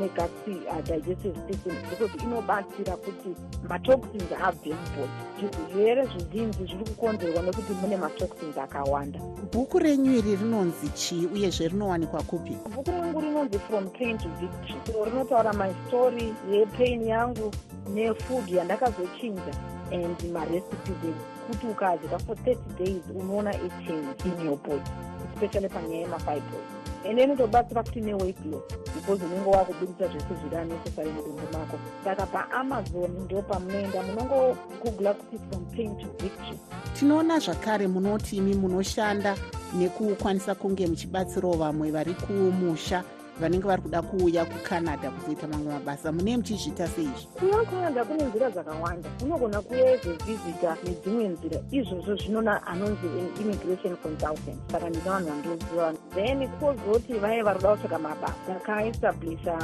negasi 0.00 0.54
digestive 0.86 1.38
system 1.48 1.76
because 1.90 2.24
inobatsira 2.24 2.96
kuti 2.96 3.30
matoxins 3.68 4.32
abve 4.42 4.74
mubodi 4.80 5.18
zvirwere 5.38 6.06
zvizinji 6.06 6.64
zviri 6.64 6.84
kukonzerwa 6.84 7.42
nekuti 7.42 7.72
mune 7.72 7.96
matoxins 7.96 8.58
akawanda 8.58 9.20
bhuku 9.52 9.78
renyu 9.78 10.12
iri 10.18 10.36
rinonzi 10.36 10.88
chii 10.88 11.26
uyezve 11.26 11.68
rinowanikwa 11.68 12.22
kupi 12.22 12.56
bhuku 12.74 12.90
rangu 12.90 13.20
rinonzi 13.20 13.58
from 13.58 13.90
pain 13.90 14.18
to 14.18 14.28
victory. 14.28 14.80
So 14.86 15.04
rinotaura 15.04 15.52
my 15.52 15.72
story 15.86 16.34
yepain 16.50 17.02
yangu 17.02 17.52
nefood 17.94 18.48
yandakazochinja 18.48 19.54
and 19.92 20.32
marecipes 20.32 21.37
kuti 21.48 21.66
ukadya 21.66 22.18
for 22.18 22.36
30 22.36 22.56
days 22.78 23.02
unoona 23.14 23.54
ichange 23.54 24.24
in 24.24 24.46
your 24.46 24.56
body 24.56 24.90
especially 25.34 25.68
panyaya 25.68 26.00
yemafibroid 26.00 26.64
ende 27.04 27.22
inotobatsira 27.22 27.82
kuti 27.82 28.00
neweight 28.00 28.46
loss 28.46 28.62
because 28.94 29.24
unenge 29.24 29.50
wakubudisa 29.50 30.08
zvese 30.08 30.34
zviri 30.40 30.56
anecessary 30.56 31.10
mudumbu 31.10 31.42
mako. 31.52 31.78
Saka 32.04 32.26
paamazon 32.26 33.10
ndo 33.24 33.42
pamunoenda 33.42 34.02
munongogugula 34.02 35.14
kuti 35.14 35.38
from 35.50 35.64
pain 35.64 35.96
to 35.96 36.06
victory. 36.24 36.58
Tinoona 36.98 37.38
zvakare 37.38 37.86
munoti 37.86 38.36
imi 38.36 38.54
munoshanda 38.54 39.36
nekukwanisa 39.78 40.54
kunge 40.54 40.86
muchibatsirawo 40.86 41.56
vamwe 41.56 41.90
vari 41.90 42.14
kumusha 42.14 43.04
vanenge 43.40 43.66
vari 43.66 43.82
kuda 43.82 44.02
kuuya 44.02 44.44
kucanada 44.44 45.10
kuzoita 45.10 45.48
mamwe 45.48 45.72
mabasa. 45.72 46.12
Mune 46.12 46.36
muchizviita 46.36 46.88
seizvi? 46.88 47.26
Kuya 47.38 47.58
kucanada 47.58 48.04
kune 48.04 48.24
nzira 48.24 48.50
dzakawanda. 48.50 49.08
Unogona 49.22 49.60
kuya 49.60 49.92
ezovhizita 49.92 50.76
nedzimwe 50.84 51.28
nzira. 51.28 51.60
Izvozvo 51.70 52.16
zvinona 52.16 52.66
anonzi 52.66 53.06
immigration 53.40 53.96
consultant. 53.96 54.58
Saka 54.72 54.88
ndina 54.90 55.10
vanhu 55.10 55.28
vandoziva 55.28 55.94
then 56.14 56.48
kwozoti 56.48 57.12
vaive 57.12 57.42
vari 57.42 57.58
kuda 57.58 57.70
kutsvaga 57.76 57.98
mabasa. 57.98 58.34
Takaestablisha 58.46 59.58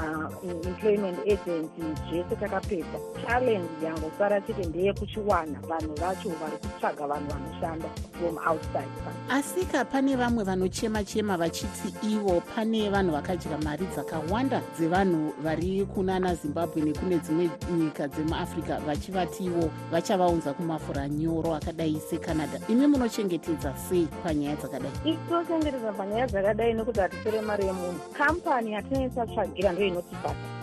employment 0.66 1.18
agency 1.18 1.82
zvese 2.08 2.36
takapedza. 2.40 2.98
Challenge 3.26 3.68
yangosara 3.84 4.40
chete 4.40 4.64
ndeyekuchiwana. 4.64 5.58
Vanhu 5.68 5.94
vacho 6.00 6.28
vari 6.28 6.56
kutsvaga 6.62 7.06
vanhu 7.06 7.28
vanoshanda 7.30 7.88
from 8.18 8.38
outside. 8.46 8.94
Asika 9.30 9.84
pane 9.84 10.16
vamwe 10.16 10.44
vanochema 10.44 11.04
chema 11.04 11.36
vachiti 11.36 11.94
ivo 12.02 12.40
pane 12.40 12.90
vanhu 12.90 13.12
vakadya 13.12 13.58
mari 13.64 13.86
dzakawanda 13.94 14.60
dzevanhu 14.76 15.32
vari 15.42 15.86
kunana 15.94 16.34
zimbabwe 16.34 16.82
nekune 16.82 17.16
dzimwe 17.18 17.50
nyika 17.78 18.08
dzemuafrica 18.08 18.80
vachivatiwo 18.86 19.70
vachavaunza 19.92 20.52
kumafura 20.52 21.08
nyoro 21.08 21.54
akadai 21.54 22.00
secanada. 22.10 22.60
Imi 22.68 22.86
munochengetedza 22.86 23.74
sei 23.88 24.08
panyaya 24.22 24.56
dzakadai? 24.56 25.18
Tochengetedza 25.28 25.92
panyaya 25.92 26.26
dzakadai 26.26 26.74
nekuti 26.74 27.00
hatisore 27.00 27.40
mari 27.40 27.64
yemunhu. 27.66 28.00
Kambani 28.12 28.72
yatinoita 28.72 29.26
tsvagira 29.26 29.72
ndo 29.72 29.84
inotibata 29.84 30.53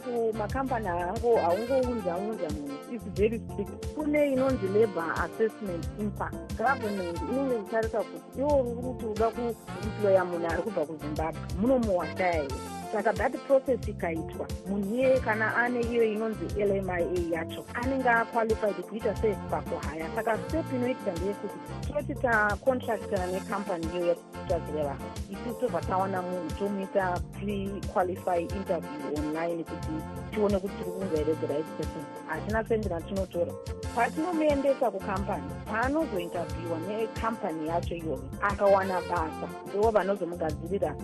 kunoku 0.00 0.36
makambani 0.38 0.86
hango 0.86 1.36
haungounza 1.36 2.16
unza 2.16 2.50
munhu. 2.50 2.94
Its 2.94 3.04
very 3.14 3.38
strict. 3.38 3.86
Kune 3.94 4.32
inonzi 4.32 4.66
labour 4.68 5.14
assessment 5.24 5.86
impact. 6.00 6.34
Government 6.56 7.18
inenge 7.30 7.56
ichitarisa 7.58 7.98
kuti 7.98 8.38
iwo 8.40 8.56
uri 8.56 8.82
kuti 8.82 9.06
uda 9.06 9.30
kuemploya 9.30 10.24
munhu 10.24 10.46
ari 10.46 10.62
kubva 10.62 10.86
kuzimbabwe. 10.86 11.40
Munomuwashaya 11.60 12.32
here 12.32 12.48
saka 12.92 13.12
that 13.12 13.32
process 13.46 13.88
ikaitwa. 13.88 14.46
Munhu 14.68 14.94
iyeye 14.94 15.20
kana 15.20 15.56
ane 15.56 15.80
iyo 15.80 16.04
inonzi 16.04 16.44
lmia 16.64 16.98
yacho 17.30 17.64
anenge 17.74 18.08
aqualified 18.08 18.74
kuita 18.74 19.16
sepakuhaya 19.16 20.06
saka 20.14 20.38
step 20.38 20.72
inoitika 20.72 21.12
ndeyekuti 21.12 21.54
toti 21.92 22.14
tacontractana 22.14 23.26
necompany 23.26 23.86
iyo 23.96 24.06
yatitazire 24.06 24.82
vanhu. 24.82 25.04
Isusu 25.30 25.60
tobva 25.60 25.80
tawana 25.80 26.22
munhu 26.22 26.50
tomuita 26.58 27.20
prequalify 27.40 28.40
interview 28.40 29.18
online 29.18 29.64
kuti 29.64 29.92
tione 30.30 30.58
kuti 30.58 30.74
tiri 30.74 30.90
kunga 30.90 31.16
here 31.16 31.34
the 31.34 31.46
right 31.46 31.66
person. 31.76 32.04
Hatina 32.28 32.64
sendi 32.68 32.88
ratinotora 32.88 33.52
patinomuendesa 33.94 34.90
kukampani 34.90 35.42
paanozointerviewa 35.70 36.78
necampani 36.88 37.68
yacho 37.68 37.94
iyoyo 37.94 38.22
akawana 38.42 39.00
basa. 39.00 39.48
Ndo 39.68 39.90
vanozomugadzirira 39.90 40.94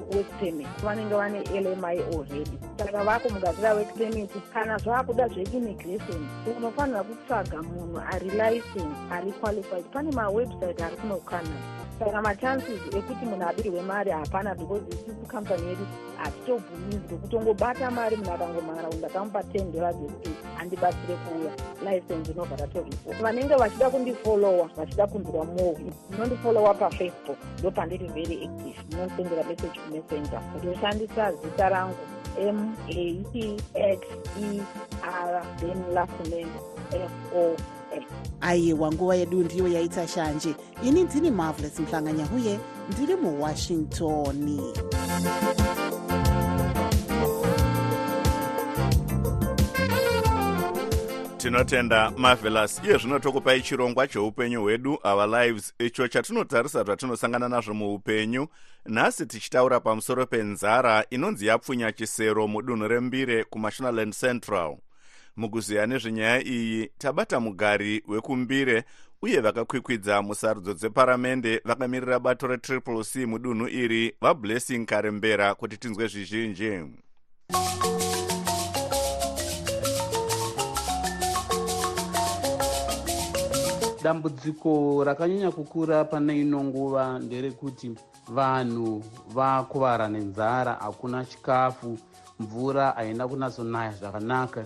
permit. 0.41 0.69
Vanenge 0.85 1.15
vane 1.15 1.43
lmi 1.79 2.03
already. 2.15 2.59
Saka 2.79 3.05
vakumugadzirira 3.05 3.75
work 3.75 3.95
permit 3.99 4.31
kana 4.53 4.79
zvaakuda 4.79 5.29
zveimmigration 5.29 6.23
unofanira 6.57 7.03
kutsvaga 7.03 7.63
munhu 7.63 7.99
ari 8.13 8.31
license 8.31 8.99
ari 9.11 9.33
qualified. 9.41 9.85
Pane 9.93 10.11
mawebsite 10.11 10.83
ari 10.85 10.97
kuno 10.97 11.17
kucanada 11.17 11.79
saka 11.99 12.23
machances 12.23 12.81
ekuti 12.99 13.25
munhu 13.27 13.45
abirwe 13.49 13.83
mari 13.83 14.11
hapana 14.11 14.55
because 14.55 14.87
isusu 14.95 15.27
kampani 15.27 15.67
yedu 15.69 15.87
hatitobvumidzwe 16.17 17.17
kutongobata 17.23 17.91
mari 17.91 18.17
munhu 18.17 18.33
akangomhara 18.33 18.89
kuti 18.89 18.99
ndakamupa 18.99 19.43
ten 19.43 19.73
dollars 19.73 19.97
ekuti 19.97 20.31
handibatsire 20.59 21.17
kuuya 21.17 21.53
license 21.93 22.31
inobva 22.33 22.57
ratoripo 22.57 23.13
vanenge 23.23 23.55
vachida 23.55 23.91
kundifolowa 23.91 24.71
vachida 24.77 25.07
kunzwa 25.07 25.45
more 25.45 25.79
munondifolowa 26.11 26.75
pafacebook 26.75 27.39
ndo 27.59 27.71
pandiri 27.71 28.09
very 28.09 28.45
active. 28.45 28.79
Munondisendera 28.91 29.45
message 29.45 29.81
kumessenger. 29.81 30.43
Ndoshandisa 30.63 31.33
zita 31.33 31.69
rangu 31.69 31.97
m 32.41 32.75
a 32.89 33.25
t 33.33 33.57
x 33.75 34.01
e 34.43 34.63
r 35.03 35.45
then 35.61 35.95
last 35.95 36.13
name 36.31 36.53
f 36.93 37.37
o 37.37 37.57
aiwa 38.41 38.93
nguva 38.93 39.15
yedu 39.17 39.45
ndiyo 39.45 39.69
yaita 39.69 40.09
shanje. 40.09 40.55
Ini 40.83 41.03
ndini 41.03 41.31
marvelous 41.31 41.79
muhlanganya 41.81 42.29
uye 42.37 42.59
ndiri 42.93 43.17
muwashington 43.17 44.61
tinotenda 51.39 52.11
marvelous. 52.17 52.81
Iye 52.85 52.99
zvino 52.99 53.19
tokupai 53.19 53.63
chirongwa 53.63 54.07
cheupenyu 54.07 54.63
hwedu 54.63 54.99
our 55.05 55.27
lives 55.27 55.75
icho 55.79 56.09
chatinotarisa 56.09 56.85
zvatinosangana 56.85 57.49
nazvo 57.49 57.75
muupenyu. 57.75 58.49
Nhasi 58.87 59.27
tichitaura 59.27 59.81
pamusoro 59.81 60.27
penzara 60.27 61.05
inonzi 61.11 61.47
yapfunya 61.47 61.93
chisero 61.93 62.49
mudunhu 62.49 62.89
rembire 62.89 63.45
kumashonaland 63.45 64.15
central. 64.15 64.77
Mukuziya 65.37 65.87
nezvenyaya 65.87 66.45
iyi 66.45 66.91
tabata 66.99 67.41
mugari 67.41 68.03
wekumbire 68.09 68.85
uye 69.23 69.41
vakakwikwidza 69.41 70.23
musarudzo 70.23 70.75
dzeparamende 70.75 71.61
vakamirira 71.65 72.19
bato 72.19 72.47
retriple 72.47 73.05
c 73.05 73.27
mudunhu 73.27 73.69
iri 73.69 74.15
vablessing 74.21 74.87
karembera 74.87 75.55
kuti 75.55 75.77
tinzwe 75.77 76.09
zvizhinji 76.09 76.85
dambudziko 84.03 85.05
rakanyanya 85.05 85.51
kukura 85.51 86.05
pane 86.05 86.41
ino 86.41 86.65
nguva 86.65 87.19
nderekuti 87.19 87.95
vanhu 88.29 89.03
vakuvara 89.35 90.09
nenzara 90.09 90.73
hakuna 90.81 91.25
chikafu 91.25 91.99
mvura 92.41 92.91
haina 92.91 93.29
kunatsonaya 93.29 93.93
zvakanaka. 93.93 94.65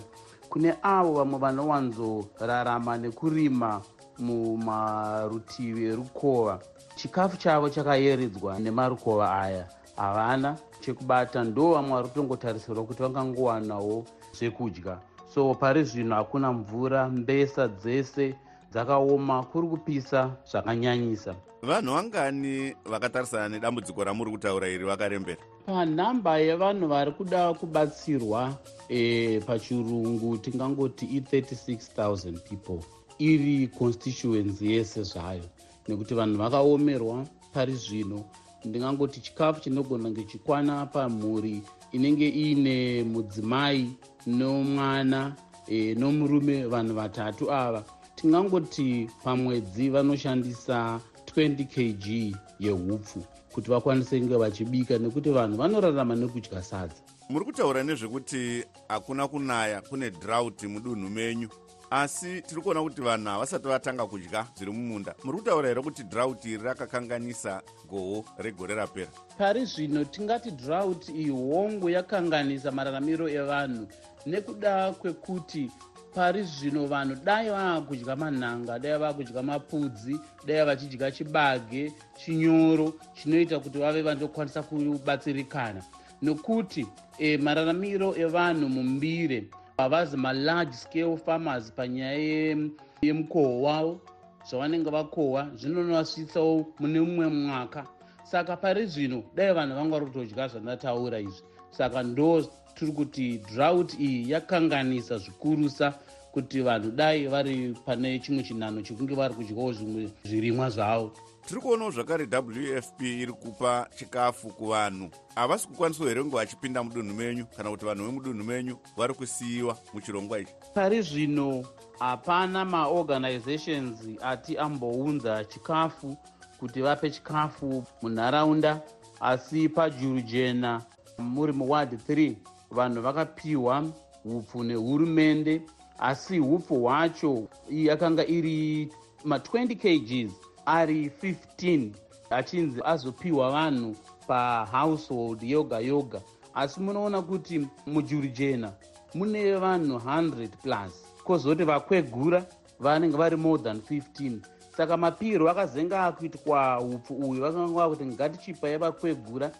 Kune 0.49 0.75
avo 0.83 1.11
vamwe 1.13 1.39
vanowanzorarama 1.39 2.97
nekurima 2.97 3.81
mumarutivi 4.19 5.85
erukova. 5.85 6.59
Chikafu 6.95 7.37
chavo 7.37 7.69
chakayeredzwa 7.69 8.59
nemarukova 8.59 9.41
aya 9.41 9.67
havana 9.95 10.57
chekubata 10.79 11.43
ndo 11.43 11.73
vamwe 11.73 11.91
vari 11.91 12.07
kutongotarisirwa 12.07 12.83
kuti 12.85 13.01
vangangowanawo 13.03 14.05
zvekudya. 14.33 14.97
So 15.33 15.55
pari 15.55 15.83
zvino 15.83 16.15
hakuna 16.15 16.53
mvura 16.53 17.09
mbesa 17.09 17.67
dzese 17.67 18.35
dzakaoma 18.73 19.43
kuri 19.43 19.67
kupisa 19.67 20.35
zvakanyanyisa. 20.51 21.35
Vanhu 21.61 21.93
vangani 21.93 22.75
vakatarisana 22.85 23.49
nedambudziko 23.49 24.03
ramuri 24.03 24.31
kutaura 24.31 24.67
iri 24.67 24.85
vakarembera? 24.85 25.37
Panhamba 25.65 26.37
yevanhu 26.37 26.87
vari 26.87 27.11
kuda 27.11 27.53
kubatsirwa 27.53 28.57
e, 28.89 29.39
pachirungu 29.39 30.37
tingangoti 30.37 31.05
i36 31.05 32.39
people 32.49 32.83
iri 33.19 33.67
constituency 33.67 34.71
yese 34.71 35.03
zvayo. 35.03 35.43
Nekuti 35.87 36.13
vanhu 36.15 36.37
vakaomerwa 36.37 37.25
pari 37.53 37.73
zvino 37.75 38.25
ndingangoti 38.65 39.19
chikafu 39.19 39.61
chinogona 39.61 40.09
ngechikwana 40.09 40.85
pamhuri 40.85 41.61
inenge 41.91 42.29
iine 42.29 43.03
mudzimai 43.03 43.91
nomwana 44.27 45.35
e, 45.67 45.95
nomurume 45.95 46.65
vanhu 46.65 46.93
vatatu 46.93 47.51
ava 47.51 47.83
tingangoti 48.15 49.09
pamwedzi 49.23 49.89
vanoshandisa 49.89 50.99
20 51.35 51.65
kg 51.65 52.35
yeupfu 52.59 53.23
kuti 53.53 53.69
vakwanise 53.69 54.19
kunge 54.19 54.35
vachibika 54.35 54.97
nekuti 54.97 55.29
vanhu 55.29 55.57
vanorarama 55.57 56.15
nekudya 56.15 56.63
sadza. 56.63 56.95
Muri 57.29 57.45
kutaura 57.45 57.83
nezvekuti 57.83 58.63
hakuna 58.87 59.27
kunaya 59.27 59.81
kune 59.81 60.11
draught 60.11 60.63
mudunhu 60.63 61.09
menyu 61.09 61.49
asi 61.89 62.41
tiri 62.41 62.61
kuona 62.61 62.83
kuti 62.83 63.01
vanhu 63.01 63.29
havasati 63.29 63.67
vatanga 63.67 64.05
kudya 64.05 64.47
zviri 64.55 64.71
mumunda. 64.71 65.15
Muri 65.23 65.37
kutaura 65.37 65.67
here 65.67 65.81
kuti 65.81 66.03
draught 66.03 66.45
iri 66.45 66.63
rakakanganisa 66.63 67.61
goho 67.89 68.25
regore 68.37 68.75
rapera? 68.75 69.11
Pari 69.37 69.65
zvino 69.65 70.05
tingati 70.05 70.51
draught 70.51 71.09
iyi 71.09 71.29
hongu 71.29 71.89
yakanganisa 71.89 72.71
mararamiro 72.71 73.29
evanhu 73.29 73.87
nekuda 74.25 74.91
kwekuti 74.91 75.71
pari 76.15 76.43
zvino 76.43 76.85
vanhu 76.87 77.15
dai 77.25 77.49
vaa 77.49 77.81
kudya 77.81 78.15
manhanga 78.15 78.79
dai 78.79 78.97
vaa 78.97 79.13
kudya 79.13 79.43
mapudzi 79.43 80.19
dai 80.45 80.65
vachidya 80.65 81.11
chibage 81.11 81.91
chinyoro 82.17 82.93
chinoita 83.15 83.59
kuti 83.59 83.77
vave 83.79 84.01
vanokwanisa 84.01 84.63
kubatsirikana. 84.63 85.81
Nokuti 86.21 86.87
e, 87.17 87.37
mararamiro 87.37 88.15
evanhu 88.15 88.69
mumbire 88.69 89.49
havazi 89.77 90.17
malarge 90.17 90.73
scale 90.73 91.17
farmers 91.17 91.71
panyaya 91.71 92.57
yemukohwo 93.01 93.61
wavo 93.61 94.01
zvavanenge 94.49 94.89
vakohwa 94.89 95.49
zvinonovasvitsawo 95.55 96.65
mune 96.79 96.99
mumwe 96.99 97.27
mwaka. 97.27 97.87
Saka 98.23 98.57
pari 98.57 98.85
zvino 98.85 99.23
dai 99.35 99.53
vanhu 99.53 99.75
vanga 99.75 99.99
vari 99.99 100.05
kutodya 100.05 100.47
zvandataura 100.47 101.19
izvi. 101.19 101.43
Saka 101.71 102.03
ndo 102.03 102.45
tiri 102.75 102.91
kuti 102.91 103.37
drought 103.37 103.93
iyi 103.99 104.31
yakanganisa 104.31 105.17
zvikurusa 105.17 105.93
kuti 106.31 106.61
vanhu 106.61 106.91
dai 106.91 107.27
vari 107.27 107.75
pane 107.85 108.19
chimwe 108.19 108.43
chinhano 108.43 108.81
chekunge 108.81 109.15
vari 109.15 109.33
kudyawo 109.33 109.73
zvimwe 109.73 110.11
zvirimwa 110.23 110.69
zvavo. 110.69 111.11
Tiri 111.45 111.61
kuonawo 111.61 111.91
zvakare 111.91 112.25
wfp 112.25 113.01
iri 113.01 113.33
kupa 113.33 113.87
chikafu 113.95 114.47
kuvanhu. 114.47 115.09
Havasi 115.35 115.67
kukwanisawo 115.67 116.09
here 116.09 116.21
kunge 116.21 116.35
vachipinda 116.35 116.83
mudunhu 116.83 117.13
menyu 117.13 117.45
kana 117.45 117.69
kuti 117.69 117.85
vanhu 117.85 118.05
vemudunhu 118.05 118.43
menyu 118.43 118.77
vari 118.97 119.13
kusiyiwa 119.13 119.77
muchirongwa 119.93 120.39
ichi? 120.39 120.53
Pari 120.73 121.01
zvino 121.01 121.65
hapana 121.99 122.65
maorganizations 122.65 123.99
ati 124.21 124.57
ambounza 124.57 125.45
chikafu 125.45 126.17
kuti 126.59 126.81
vape 126.81 127.09
chikafu 127.09 127.83
munharaunda 128.01 128.81
asi 129.19 129.69
pajuru 129.69 130.21
jena 130.21 130.81
muri 131.17 131.53
muward 131.53 131.93
3 132.09 132.35
vanhu 132.73 133.01
vakapiwa 133.01 133.83
upfu 134.25 134.63
nehurumende 134.63 135.61
asi 135.99 136.39
upfu 136.39 136.75
hwacho 136.75 137.47
yakanga 137.69 138.27
iri 138.27 138.89
ma20 139.25 139.75
kgs 139.75 140.33
ari 140.65 141.11
15 141.23 141.89
achinzi 142.29 142.81
azopiwa 142.83 143.51
vanhu 143.51 143.95
pahousehold 144.27 145.43
yoga 145.43 145.79
yoga. 145.79 146.21
Asi 146.53 146.79
munoona 146.79 147.21
kuti 147.21 147.67
mujuri 147.87 148.29
jena 148.29 148.71
mune 149.15 149.55
vanhu 149.55 149.97
100 149.97 150.47
plus. 150.47 150.93
Kwozoti 151.23 151.63
vakwegura 151.63 152.45
vanenge 152.79 153.17
vari 153.17 153.35
more 153.37 153.63
than 153.63 153.77
15 153.77 154.39
saka 154.77 154.97
mapiro 154.97 155.49
akazenga 155.49 156.05
akuitwa 156.05 156.79
upfu 156.81 157.13
uyu 157.15 157.41
vakanga 157.41 157.73
vakuti 157.73 158.05
ngatichipai 158.05 158.77
vakwegura 158.77 159.51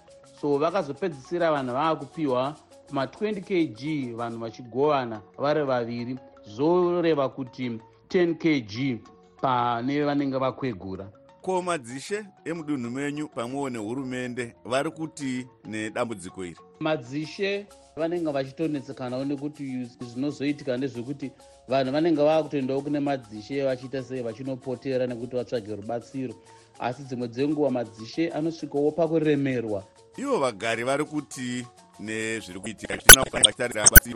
so 0.41 0.57
vakazopedzisira 0.57 1.51
vanhu 1.51 1.73
vava 1.73 1.95
kupiwa 1.95 2.55
ma20 2.93 3.41
kg 3.41 4.15
vanhu 4.17 4.39
vachigovana 4.39 5.21
vari 5.37 5.63
vaviri. 5.63 6.17
Zoreva 6.45 7.29
kuti 7.29 7.79
10 8.09 8.35
kg 8.35 9.03
pane 9.41 10.03
vanenge 10.03 10.37
vakwegura. 10.37 11.11
Ko 11.41 11.61
madzishe 11.61 12.25
emudunhu 12.45 12.89
menyu 12.89 13.27
pamwewo 13.27 13.69
nehurumende 13.69 14.55
vari 14.65 14.91
kuti 14.91 15.47
nedambudziko 15.65 16.45
iri? 16.45 16.57
Madzishe 16.79 17.67
vanenge 17.95 18.31
vachitonetsekanawo 18.31 19.25
nekuti 19.25 19.85
zvinozoitika 20.01 20.77
ndezvekuti 20.77 21.31
vanhu 21.67 21.91
vanenge 21.91 22.21
vava 22.23 22.43
kutoendawo 22.43 22.81
kune 22.81 22.99
madzishe 22.99 23.63
vachiita 23.63 24.03
sei 24.03 24.21
vachinopotera 24.21 25.07
nekuti 25.07 25.35
vatsvage 25.35 25.75
rubatsiro. 25.75 26.33
Asi 26.79 27.03
dzimwe 27.03 27.27
dzenguva 27.27 27.71
madzishe 27.71 28.29
anosvikawo 28.29 28.91
pakuremerwa. 28.91 29.83
Ivo 30.17 30.39
vagari 30.39 30.83
vari 30.83 31.05
kuti 31.05 31.65
nezviri 31.99 32.59
kuitikaizvozvi 32.59 34.13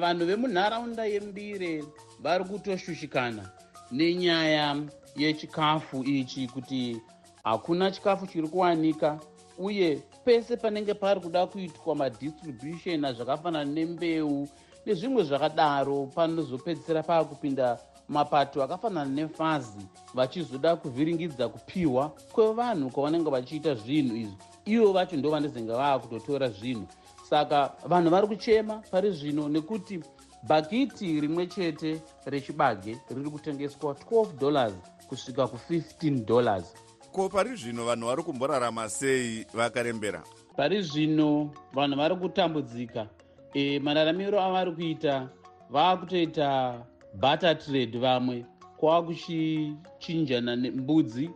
vanhu 0.00 0.26
vemunharaunda 0.26 1.04
yembire 1.04 1.84
vari 2.20 2.44
kutoshushikana 2.44 3.50
nenyaya 3.90 4.76
yechikafu 5.16 6.04
ichi 6.04 6.46
kuti 6.46 7.00
hakuna 7.44 7.90
chikafu 7.90 8.26
chiri 8.26 8.48
kuwanika 8.48 9.20
uye 9.58 10.02
pese 10.24 10.56
panenge 10.56 10.94
pari 10.94 11.20
kuda 11.20 11.46
kuitwa 11.46 11.94
madistribution 11.96 13.04
azvakafanana 13.04 13.70
nembeu 13.72 14.48
nezvimwe 14.86 15.24
zvakadaro 15.24 16.06
panozopedzisira 16.14 17.02
paakupinda 17.02 17.78
mapato 18.08 18.62
akafanana 18.62 19.10
nefazi 19.10 19.86
vachizoda 20.14 20.76
kuvhiringidza 20.76 21.48
kupiwa 21.48 22.08
kwevanhu 22.32 22.90
kwavanenge 22.90 23.30
vachiita 23.30 23.74
zvinhu 23.74 24.16
izvi 24.16 24.51
ivo 24.64 24.92
vacho 24.92 25.16
ndo 25.16 25.30
vanezenge 25.30 25.72
vaa 25.72 25.98
kutotora 25.98 26.48
zvinhu. 26.48 26.86
Saka 27.30 27.72
vanhu 27.86 28.10
vari 28.10 28.26
kuchema 28.26 28.82
pari 28.90 29.10
zvino 29.10 29.48
nekuti 29.48 30.00
bhakiti 30.42 31.20
rimwe 31.20 31.46
chete 31.46 32.00
rechibage 32.26 32.98
riri 33.10 33.30
kutengeswa 33.30 33.92
12 33.94 34.38
dollars 34.38 34.74
kusvika 35.08 35.42
ku15 35.42 36.24
dollars. 36.24 36.74
Ko 37.12 37.28
pari 37.28 37.56
zvino 37.56 37.84
vanhu 37.84 38.06
vari 38.06 38.22
kumborarama 38.22 38.88
sei 38.88 39.46
vakarembera? 39.54 40.22
Pari 40.56 40.82
zvino 40.82 41.50
vanhu 41.72 41.96
vari 41.96 42.16
kutambudzika. 42.16 43.06
E, 43.54 43.78
mararamiro 43.78 44.40
avari 44.40 44.72
kuita 44.72 45.28
vaakutoita 45.70 46.84
butter 47.14 47.58
trade 47.58 47.98
vamwe 47.98 48.46
kwava 48.76 49.06
kuchichinjana 49.06 50.56
nembudzi 50.56 51.30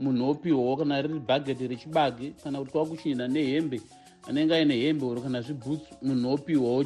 munhu 0.00 0.30
opiwawo 0.30 0.76
kana 0.76 1.02
riri 1.02 1.20
bhageti 1.20 1.68
rechibage 1.68 2.34
kana 2.42 2.58
kuti 2.58 2.72
kwava 2.72 2.90
kuchinjana 2.90 3.28
nehembe 3.28 3.80
anenge 4.28 4.54
aine 4.54 4.74
hembe 4.76 5.06
oro 5.06 5.20
kana 5.20 5.40
zvibhutsu 5.42 5.94
munhu 6.02 6.32
opiwawo 6.34 6.84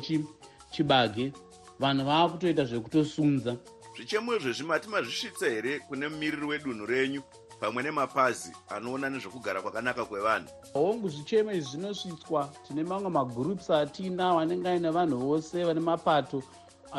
chibage. 0.73 1.33
Vanhu 1.81 2.05
vava 2.05 2.33
kutoita 2.33 2.65
zvekutosunza. 2.65 3.57
Zvichemo 3.97 4.37
izvezvi 4.37 4.65
mati 4.65 4.89
mazvisvitsa 4.89 5.47
here 5.47 5.79
kune 5.79 6.09
mumiriri 6.09 6.47
wedunhu 6.47 6.87
renyu 6.87 7.23
pamwe 7.61 7.83
nemapazi 7.83 8.53
anoona 8.69 9.11
nezvekugara 9.11 9.63
kwakanaka 9.63 10.05
kwevanhu? 10.05 10.49
Hongu 10.73 11.09
zvichemo 11.09 11.53
izvi 11.53 11.71
zvinosvitswa 11.71 12.53
tine 12.67 12.83
mamwe 12.83 13.11
magroups 13.11 13.71
atina 13.71 14.35
vanenge 14.35 14.69
aine 14.69 14.91
vanhu 14.91 15.19
vose 15.19 15.65
vane 15.65 15.81
mapato 15.81 16.43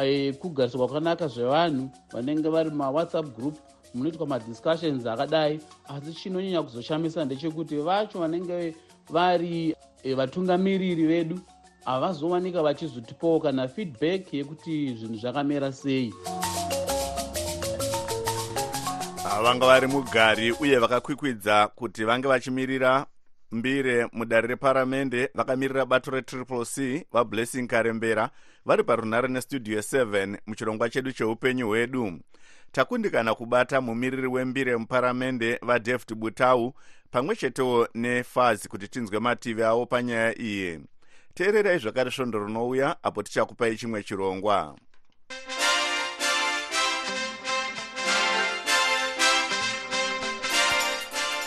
ekugariswa 0.01 0.87
kwakanaka 0.87 1.27
zvevanhu 1.27 1.89
vanenge 2.13 2.49
vari 2.49 2.69
mawhatsapp 2.69 3.35
group 3.37 3.57
munoitwa 3.93 4.27
madiscussions 4.27 5.05
akadai 5.05 5.59
asi 5.87 6.13
chinonyanya 6.13 6.63
kuzoshamisa 6.63 7.25
ndechekuti 7.25 7.75
vacho 7.77 8.19
vanenge 8.19 8.75
vari 9.09 9.75
e, 10.03 10.13
vatungamiriri 10.13 11.05
vedu 11.05 11.39
havazowanika 11.85 12.63
vachizotipawo 12.63 13.39
kana 13.39 13.67
feedback 13.67 14.33
yekuti 14.33 14.95
zvinhu 14.95 15.15
zvakamera 15.15 15.71
sei. 15.71 16.13
Vanga 19.43 19.65
vari 19.65 19.87
mugari 19.87 20.51
uye 20.51 20.79
vakakwikwidza 20.79 21.67
kuti 21.67 22.03
vange 22.03 22.27
vachimirira 22.27 23.05
mbire 23.51 24.07
mudare 24.13 24.47
reparamende 24.47 25.29
vakamirira 25.33 25.85
bato 25.85 26.11
retriple 26.11 26.65
c 26.65 27.05
vablessing 27.11 27.67
karembera 27.67 28.29
vari 28.65 28.83
parunhare 28.83 29.27
nestudio 29.27 29.79
7 29.79 30.37
muchirongwa 30.47 30.89
chedu 30.89 31.11
cheupenyu 31.11 31.67
hwedu 31.67 32.19
takundikana 32.73 33.35
kubata 33.35 33.81
mumiriri 33.81 34.27
wembire 34.27 34.77
muparamende 34.77 35.59
vadavid 35.61 36.13
butau 36.15 36.73
pamwe 37.11 37.35
chetewo 37.35 37.87
nefazi 37.93 38.67
kuti 38.69 38.87
tinzwe 38.87 39.19
mativi 39.19 39.63
avo 39.63 39.85
panyaya 39.85 40.39
iyi. 40.39 40.79
Teererai 41.33 41.79
zvakare 41.79 42.11
svondo 42.11 42.39
rinouya 42.39 42.95
apo 43.03 43.23
tichakupai 43.23 43.77
chimwe 43.77 44.03
chirongwa. 44.03 44.75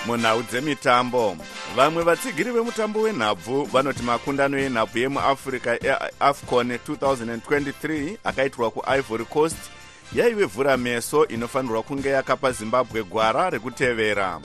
Munhau 0.07 0.43
dzemitambo 0.43 1.37
vamwe 1.77 2.03
vatsigiri 2.03 2.51
vemutambo 2.51 3.01
wenhabvu 3.01 3.65
vanoti 3.65 4.03
makundano 4.03 4.59
enhabvu 4.59 4.99
yemuafrica 4.99 5.79
eafcon 6.21 6.71
2023 6.71 8.17
akaitwa 8.25 8.71
kuivory 8.71 9.25
coast 9.25 9.77
yaive 10.13 10.45
vhura 10.45 10.77
meso 10.77 11.27
inofanirwa 11.29 11.83
kunge 11.83 12.09
yakapa 12.09 12.53
zimbabwe 12.53 13.03
gwara 13.05 13.51
rekutevera. 13.51 14.41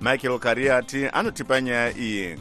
Michael 0.00 0.38
kariati 0.38 1.06
anotipa 1.12 1.60
nyaya 1.60 1.96
iyi. 1.98 2.38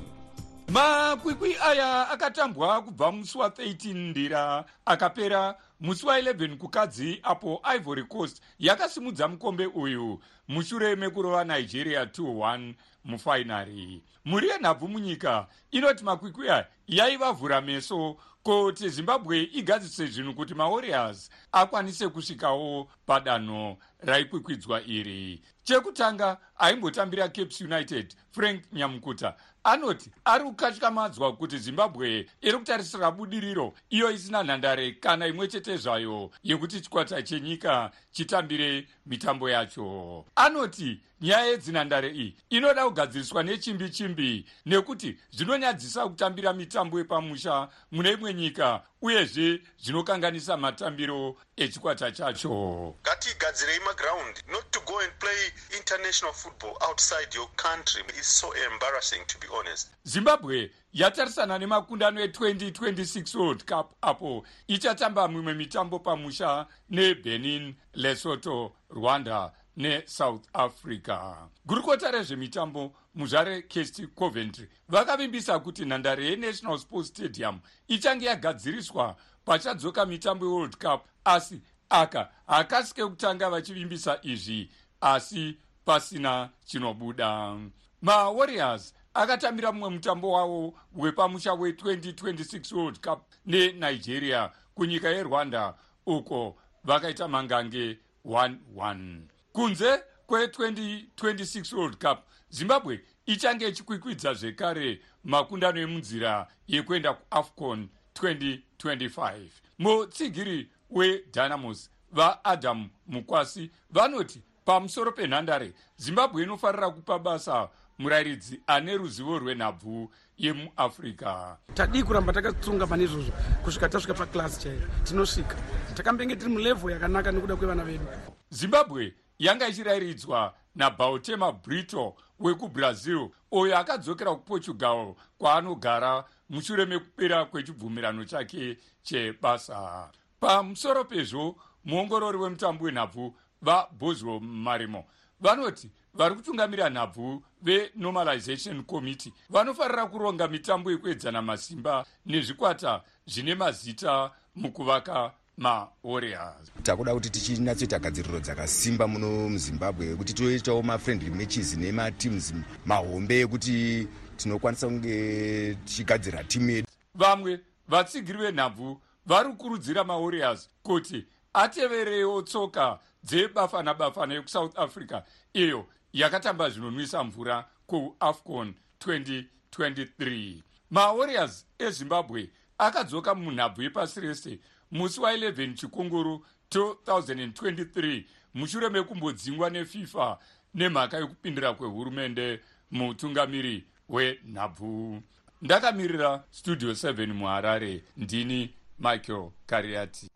Makwikwi 0.67 1.56
aya 1.63 2.10
akatambwa 2.10 2.82
kubva 2.82 3.12
musi 3.12 3.38
wa13 3.38 4.10
ndira 4.10 4.65
akapera 4.86 5.56
musi 5.80 6.06
wa11 6.06 6.58
kukadzi 6.58 7.19
apo 7.24 7.62
ivory 7.76 8.04
coast 8.04 8.41
yakasimudza 8.60 9.28
mukombe 9.28 9.65
uyu. 9.65 10.19
Mushure 10.47 10.95
mekurova 10.95 11.43
nigeria 11.43 12.04
21 12.06 12.74
mufainari. 13.06 14.04
Mhuri 14.26 14.50
yenhabvu 14.50 14.88
munyika 14.88 15.48
inoti 15.72 16.04
makwikwi 16.04 16.50
aya 16.50 16.68
yaivavhura 16.88 17.62
meso 17.62 18.18
kuti 18.44 18.90
zimbabwe 18.90 19.44
igadzise 19.44 20.06
zvinhu 20.08 20.34
kuti 20.34 20.54
mawarriors 20.54 21.30
akwanise 21.52 22.08
kusvikawo 22.10 22.90
padanho 23.06 23.78
raikwikwidzwa 24.00 24.82
iri. 24.86 25.42
Chekutanga 25.64 26.38
aimbotambira 26.58 27.30
capes 27.30 27.62
united 27.62 28.16
frank 28.32 28.64
nyamukuta 28.74 29.36
anoti 29.63 30.10
ari 30.26 30.43
kukatyamadzwa 30.43 31.36
kuti 31.38 31.58
zimbabwe 31.58 32.26
iri 32.41 32.58
kutarisira 32.58 33.12
budiriro 33.12 33.74
iyo 33.89 34.12
isina 34.12 34.43
nhandare 34.43 34.91
kana 34.91 35.28
imwe 35.28 35.47
chete 35.47 35.78
zvayo 35.78 36.32
yekuti 36.43 36.82
chikwata 36.82 37.21
chenyika 37.21 37.91
chitambire 38.12 38.88
mitambo 39.06 39.50
yacho. 39.50 40.26
Anoti 40.36 41.00
nyaya 41.21 41.45
yedzinhandare 41.45 42.10
iyi 42.12 42.36
inoda 42.50 42.86
kugadziriswa 42.86 43.43
nechimbi 43.43 43.89
chimbi 43.89 44.45
nekuti 44.65 45.17
zvinonyadzisa 45.32 46.08
kutambira 46.08 46.54
mitambo 46.54 46.97
yepamusha 46.97 47.69
mune 47.91 48.12
imwe 48.12 48.34
nyika 48.34 48.84
uyezve 49.02 49.62
zvinokanganisa 49.84 50.58
matambiro 50.58 51.36
echikwata 51.58 52.12
chacho. 52.12 52.96
Ngatigadzirei 53.02 53.80
magraundi 53.80 54.42
not 54.52 54.72
to 54.72 54.80
go 54.86 55.00
and 55.00 55.12
play 55.20 55.52
international 55.78 56.34
football 56.34 56.78
outside 56.90 57.36
your 57.36 57.50
country. 57.56 58.04
Is 58.20 58.28
so 58.28 58.52
embarrassing 58.72 59.22
to 59.28 59.38
be 59.40 59.48
honest. 59.58 59.90
Zimbabwe 60.06 60.72
yatarisana 60.94 61.58
nemakundano 61.60 62.26
e2026 62.26 63.36
world 63.40 63.66
cup 63.66 63.94
apo 64.02 64.46
ichatamba 64.68 65.28
mimwe 65.28 65.54
mitambo 65.54 66.00
pamusha 66.00 66.68
nebenin 66.90 67.76
lesoto 67.94 68.74
rwanda 68.90 69.52
nesouth 69.77 70.47
africa. 70.53 71.36
Gurukota 71.65 72.12
rezvemitambo 72.12 72.93
muzvare 73.15 73.62
kest 73.62 74.07
coventry 74.15 74.67
vakavimbisa 74.89 75.60
kuti 75.60 75.86
nhandare 75.86 76.25
yenational 76.25 76.77
sports 76.79 77.10
stadium 77.10 77.60
ichange 77.88 78.25
yagadziriswa 78.25 79.15
pachadzoka 79.45 80.05
mitambo 80.05 80.45
yeworld 80.45 80.77
cup 80.77 81.05
asi 81.25 81.62
aka 81.89 82.29
hakasike 82.47 83.05
kutanga 83.05 83.49
vachivimbisa 83.49 84.19
izvi 84.21 84.69
asi 85.01 85.57
pasina 85.86 86.49
chinobuda. 86.65 87.57
Mawarriors 88.01 88.93
akatambira 89.13 89.71
mumwe 89.71 89.89
mutambo 89.89 90.31
wavo 90.31 90.73
wepamusha 90.95 91.51
we2026 91.51 92.75
world 92.75 92.99
cup 92.99 93.21
nenigeria 93.45 94.51
kunyika 94.75 95.10
yerwanda 95.10 95.73
uko 96.05 96.57
vakaita 96.84 97.27
mangange 97.27 97.99
11 98.25 99.19
kunze 99.54 100.04
kwe2026 100.28 101.76
world 101.76 101.98
cup 101.98 102.20
zimbabwe 102.50 103.04
ichange 103.26 103.68
ichikwikwidza 103.68 104.34
zvekare 104.34 105.02
makundano 105.24 105.82
emunzira 105.82 106.48
yekuenda 106.68 107.14
kuafcon 107.14 107.90
2025 108.16 109.34
mutsigiri 109.80 110.70
wedynamos 110.90 111.90
vaadam 112.12 112.90
mukwasi 113.08 113.72
vanoti 113.90 114.42
pamusoro 114.66 115.12
penhandare 115.12 115.74
zimbabwe 115.98 116.44
inofarira 116.44 116.90
kupa 116.90 117.20
basa 117.20 117.70
murayiridzi 118.00 118.62
ane 118.68 118.98
ruzivo 118.98 119.40
rwenhabvu 119.40 120.12
yemuafrica 120.38 121.58
tadii 121.74 122.04
kuramba 122.04 122.34
takatsunga 122.34 122.88
pane 122.88 123.04
izvozvo 123.04 123.32
kusvika 123.64 123.90
tasvika 123.90 124.14
paklasi 124.14 124.62
chaiyo. 124.62 124.88
Tinosvika. 125.04 125.56
Takambenge 125.96 126.36
tiri 126.36 126.52
mulevho 126.52 126.92
yakanaka 126.92 127.32
nekuda 127.32 127.56
kwevana 127.56 127.84
vedu. 127.84 128.06
Zimbabwe 128.50 129.14
yanga 129.41 129.67
ichirayiridzwa 129.67 130.54
nabautema 130.75 131.51
brito 131.51 132.15
wekubrazil 132.39 133.30
uyo 133.51 133.77
akadzokera 133.77 134.36
kuportugal 134.36 135.13
kwaanogara 135.38 136.25
mushure 136.49 136.86
mekupera 136.86 137.45
kwechibvumirano 137.45 138.25
chake 138.25 138.77
chebasa. 139.04 140.10
Pamusoro 140.39 141.04
pezvo 141.06 141.56
muongorori 141.86 142.38
wemutambo 142.38 142.86
wenhabvu 142.86 143.36
vaboswell 143.62 144.41
marimo 144.41 145.06
vanoti 145.39 145.89
vari 146.13 146.36
kutungamira 146.36 146.89
nhabvu 146.89 147.43
venormalization 147.62 148.84
committee. 148.84 149.34
Vanofarira 149.49 150.06
kuronga 150.06 150.47
mitambo 150.47 150.91
yekuedzana 150.91 151.41
masimba 151.41 152.06
nezvikwata 152.25 153.01
zvine 153.25 153.56
mazita 153.56 154.32
mukuvaka 154.56 155.34
mawarriors 155.62 156.71
takuda 156.84 157.13
kuti 157.13 157.30
tichinatsoita 157.30 158.00
gadziriro 158.00 158.39
dzakasimba 158.39 159.08
muno 159.08 159.50
muzimbabwe 159.50 160.15
kuti 160.15 160.34
toitawo 160.34 160.82
mafriendly 160.84 161.30
matches 161.30 161.78
nematims 161.78 162.54
mahombe 162.86 163.39
ekuti 163.41 164.08
tinokwanisa 164.38 164.88
kunge 164.88 165.78
tichigadzira 165.86 166.43
timu 166.43 166.69
yedu. 166.71 166.88
Vamwe 167.15 167.60
vatsigiri 167.88 168.38
venhabvu 168.38 169.02
vari 169.26 169.50
kukurudzira 169.50 170.04
mawarriors 170.04 170.69
kuti 170.84 171.26
ateverewo 171.54 172.41
tsoka 172.41 173.00
dzebafana 173.24 173.93
bafana 173.93 174.34
yekusouth 174.34 174.80
africa 174.80 175.21
iyo 175.54 175.86
yakatamba 176.13 176.69
zvinonwisa 176.69 177.24
mvura 177.24 177.65
kuafcon 177.88 178.74
2023 179.06 180.62
mawarriors 180.89 181.65
ezimbabwe 181.80 182.50
akadzoka 182.78 183.36
munhabvu 183.36 183.82
yepasi 183.82 184.21
rese 184.21 184.60
musi 184.91 185.19
wa11 185.21 185.73
chikunguru 185.73 186.45
2023 186.71 188.23
mushure 188.54 188.89
mekumbodzingwa 188.89 189.69
nefifa 189.69 190.39
nemhaka 190.73 191.17
yekupindira 191.17 191.73
kwehurumende 191.73 192.60
mutungamiri 192.91 193.84
wenhabvu. 194.10 195.21
Ndakamirira 195.62 196.43
studio 196.51 196.91
7 196.91 197.34
muharare. 197.34 198.04
Ndini 198.17 198.73
michael 198.99 199.49
kariati. 199.65 200.30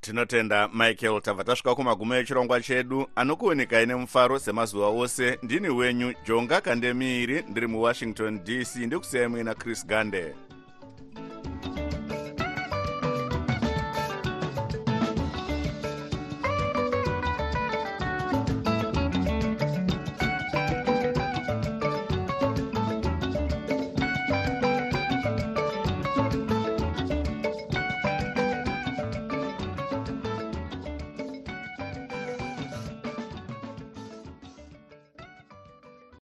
Tinotenda 0.00 0.68
michael 0.68 1.20
tabva 1.22 1.44
tasvika 1.44 1.74
kumagumo 1.74 2.14
echirongwa 2.14 2.60
chedu 2.60 3.06
anokuonikai 3.16 3.86
nemufaro 3.86 4.38
semazuva 4.38 4.86
ose. 4.88 5.38
Ndini 5.42 5.68
wenyu 5.68 6.14
jonga 6.26 6.60
kandemiiri 6.60 7.42
ndiri 7.42 7.66
muwashington 7.66 8.44
dc 8.44 8.76
ndikusiyai 8.76 9.28
muina 9.28 9.54
chris 9.54 9.86
gande 9.86 10.34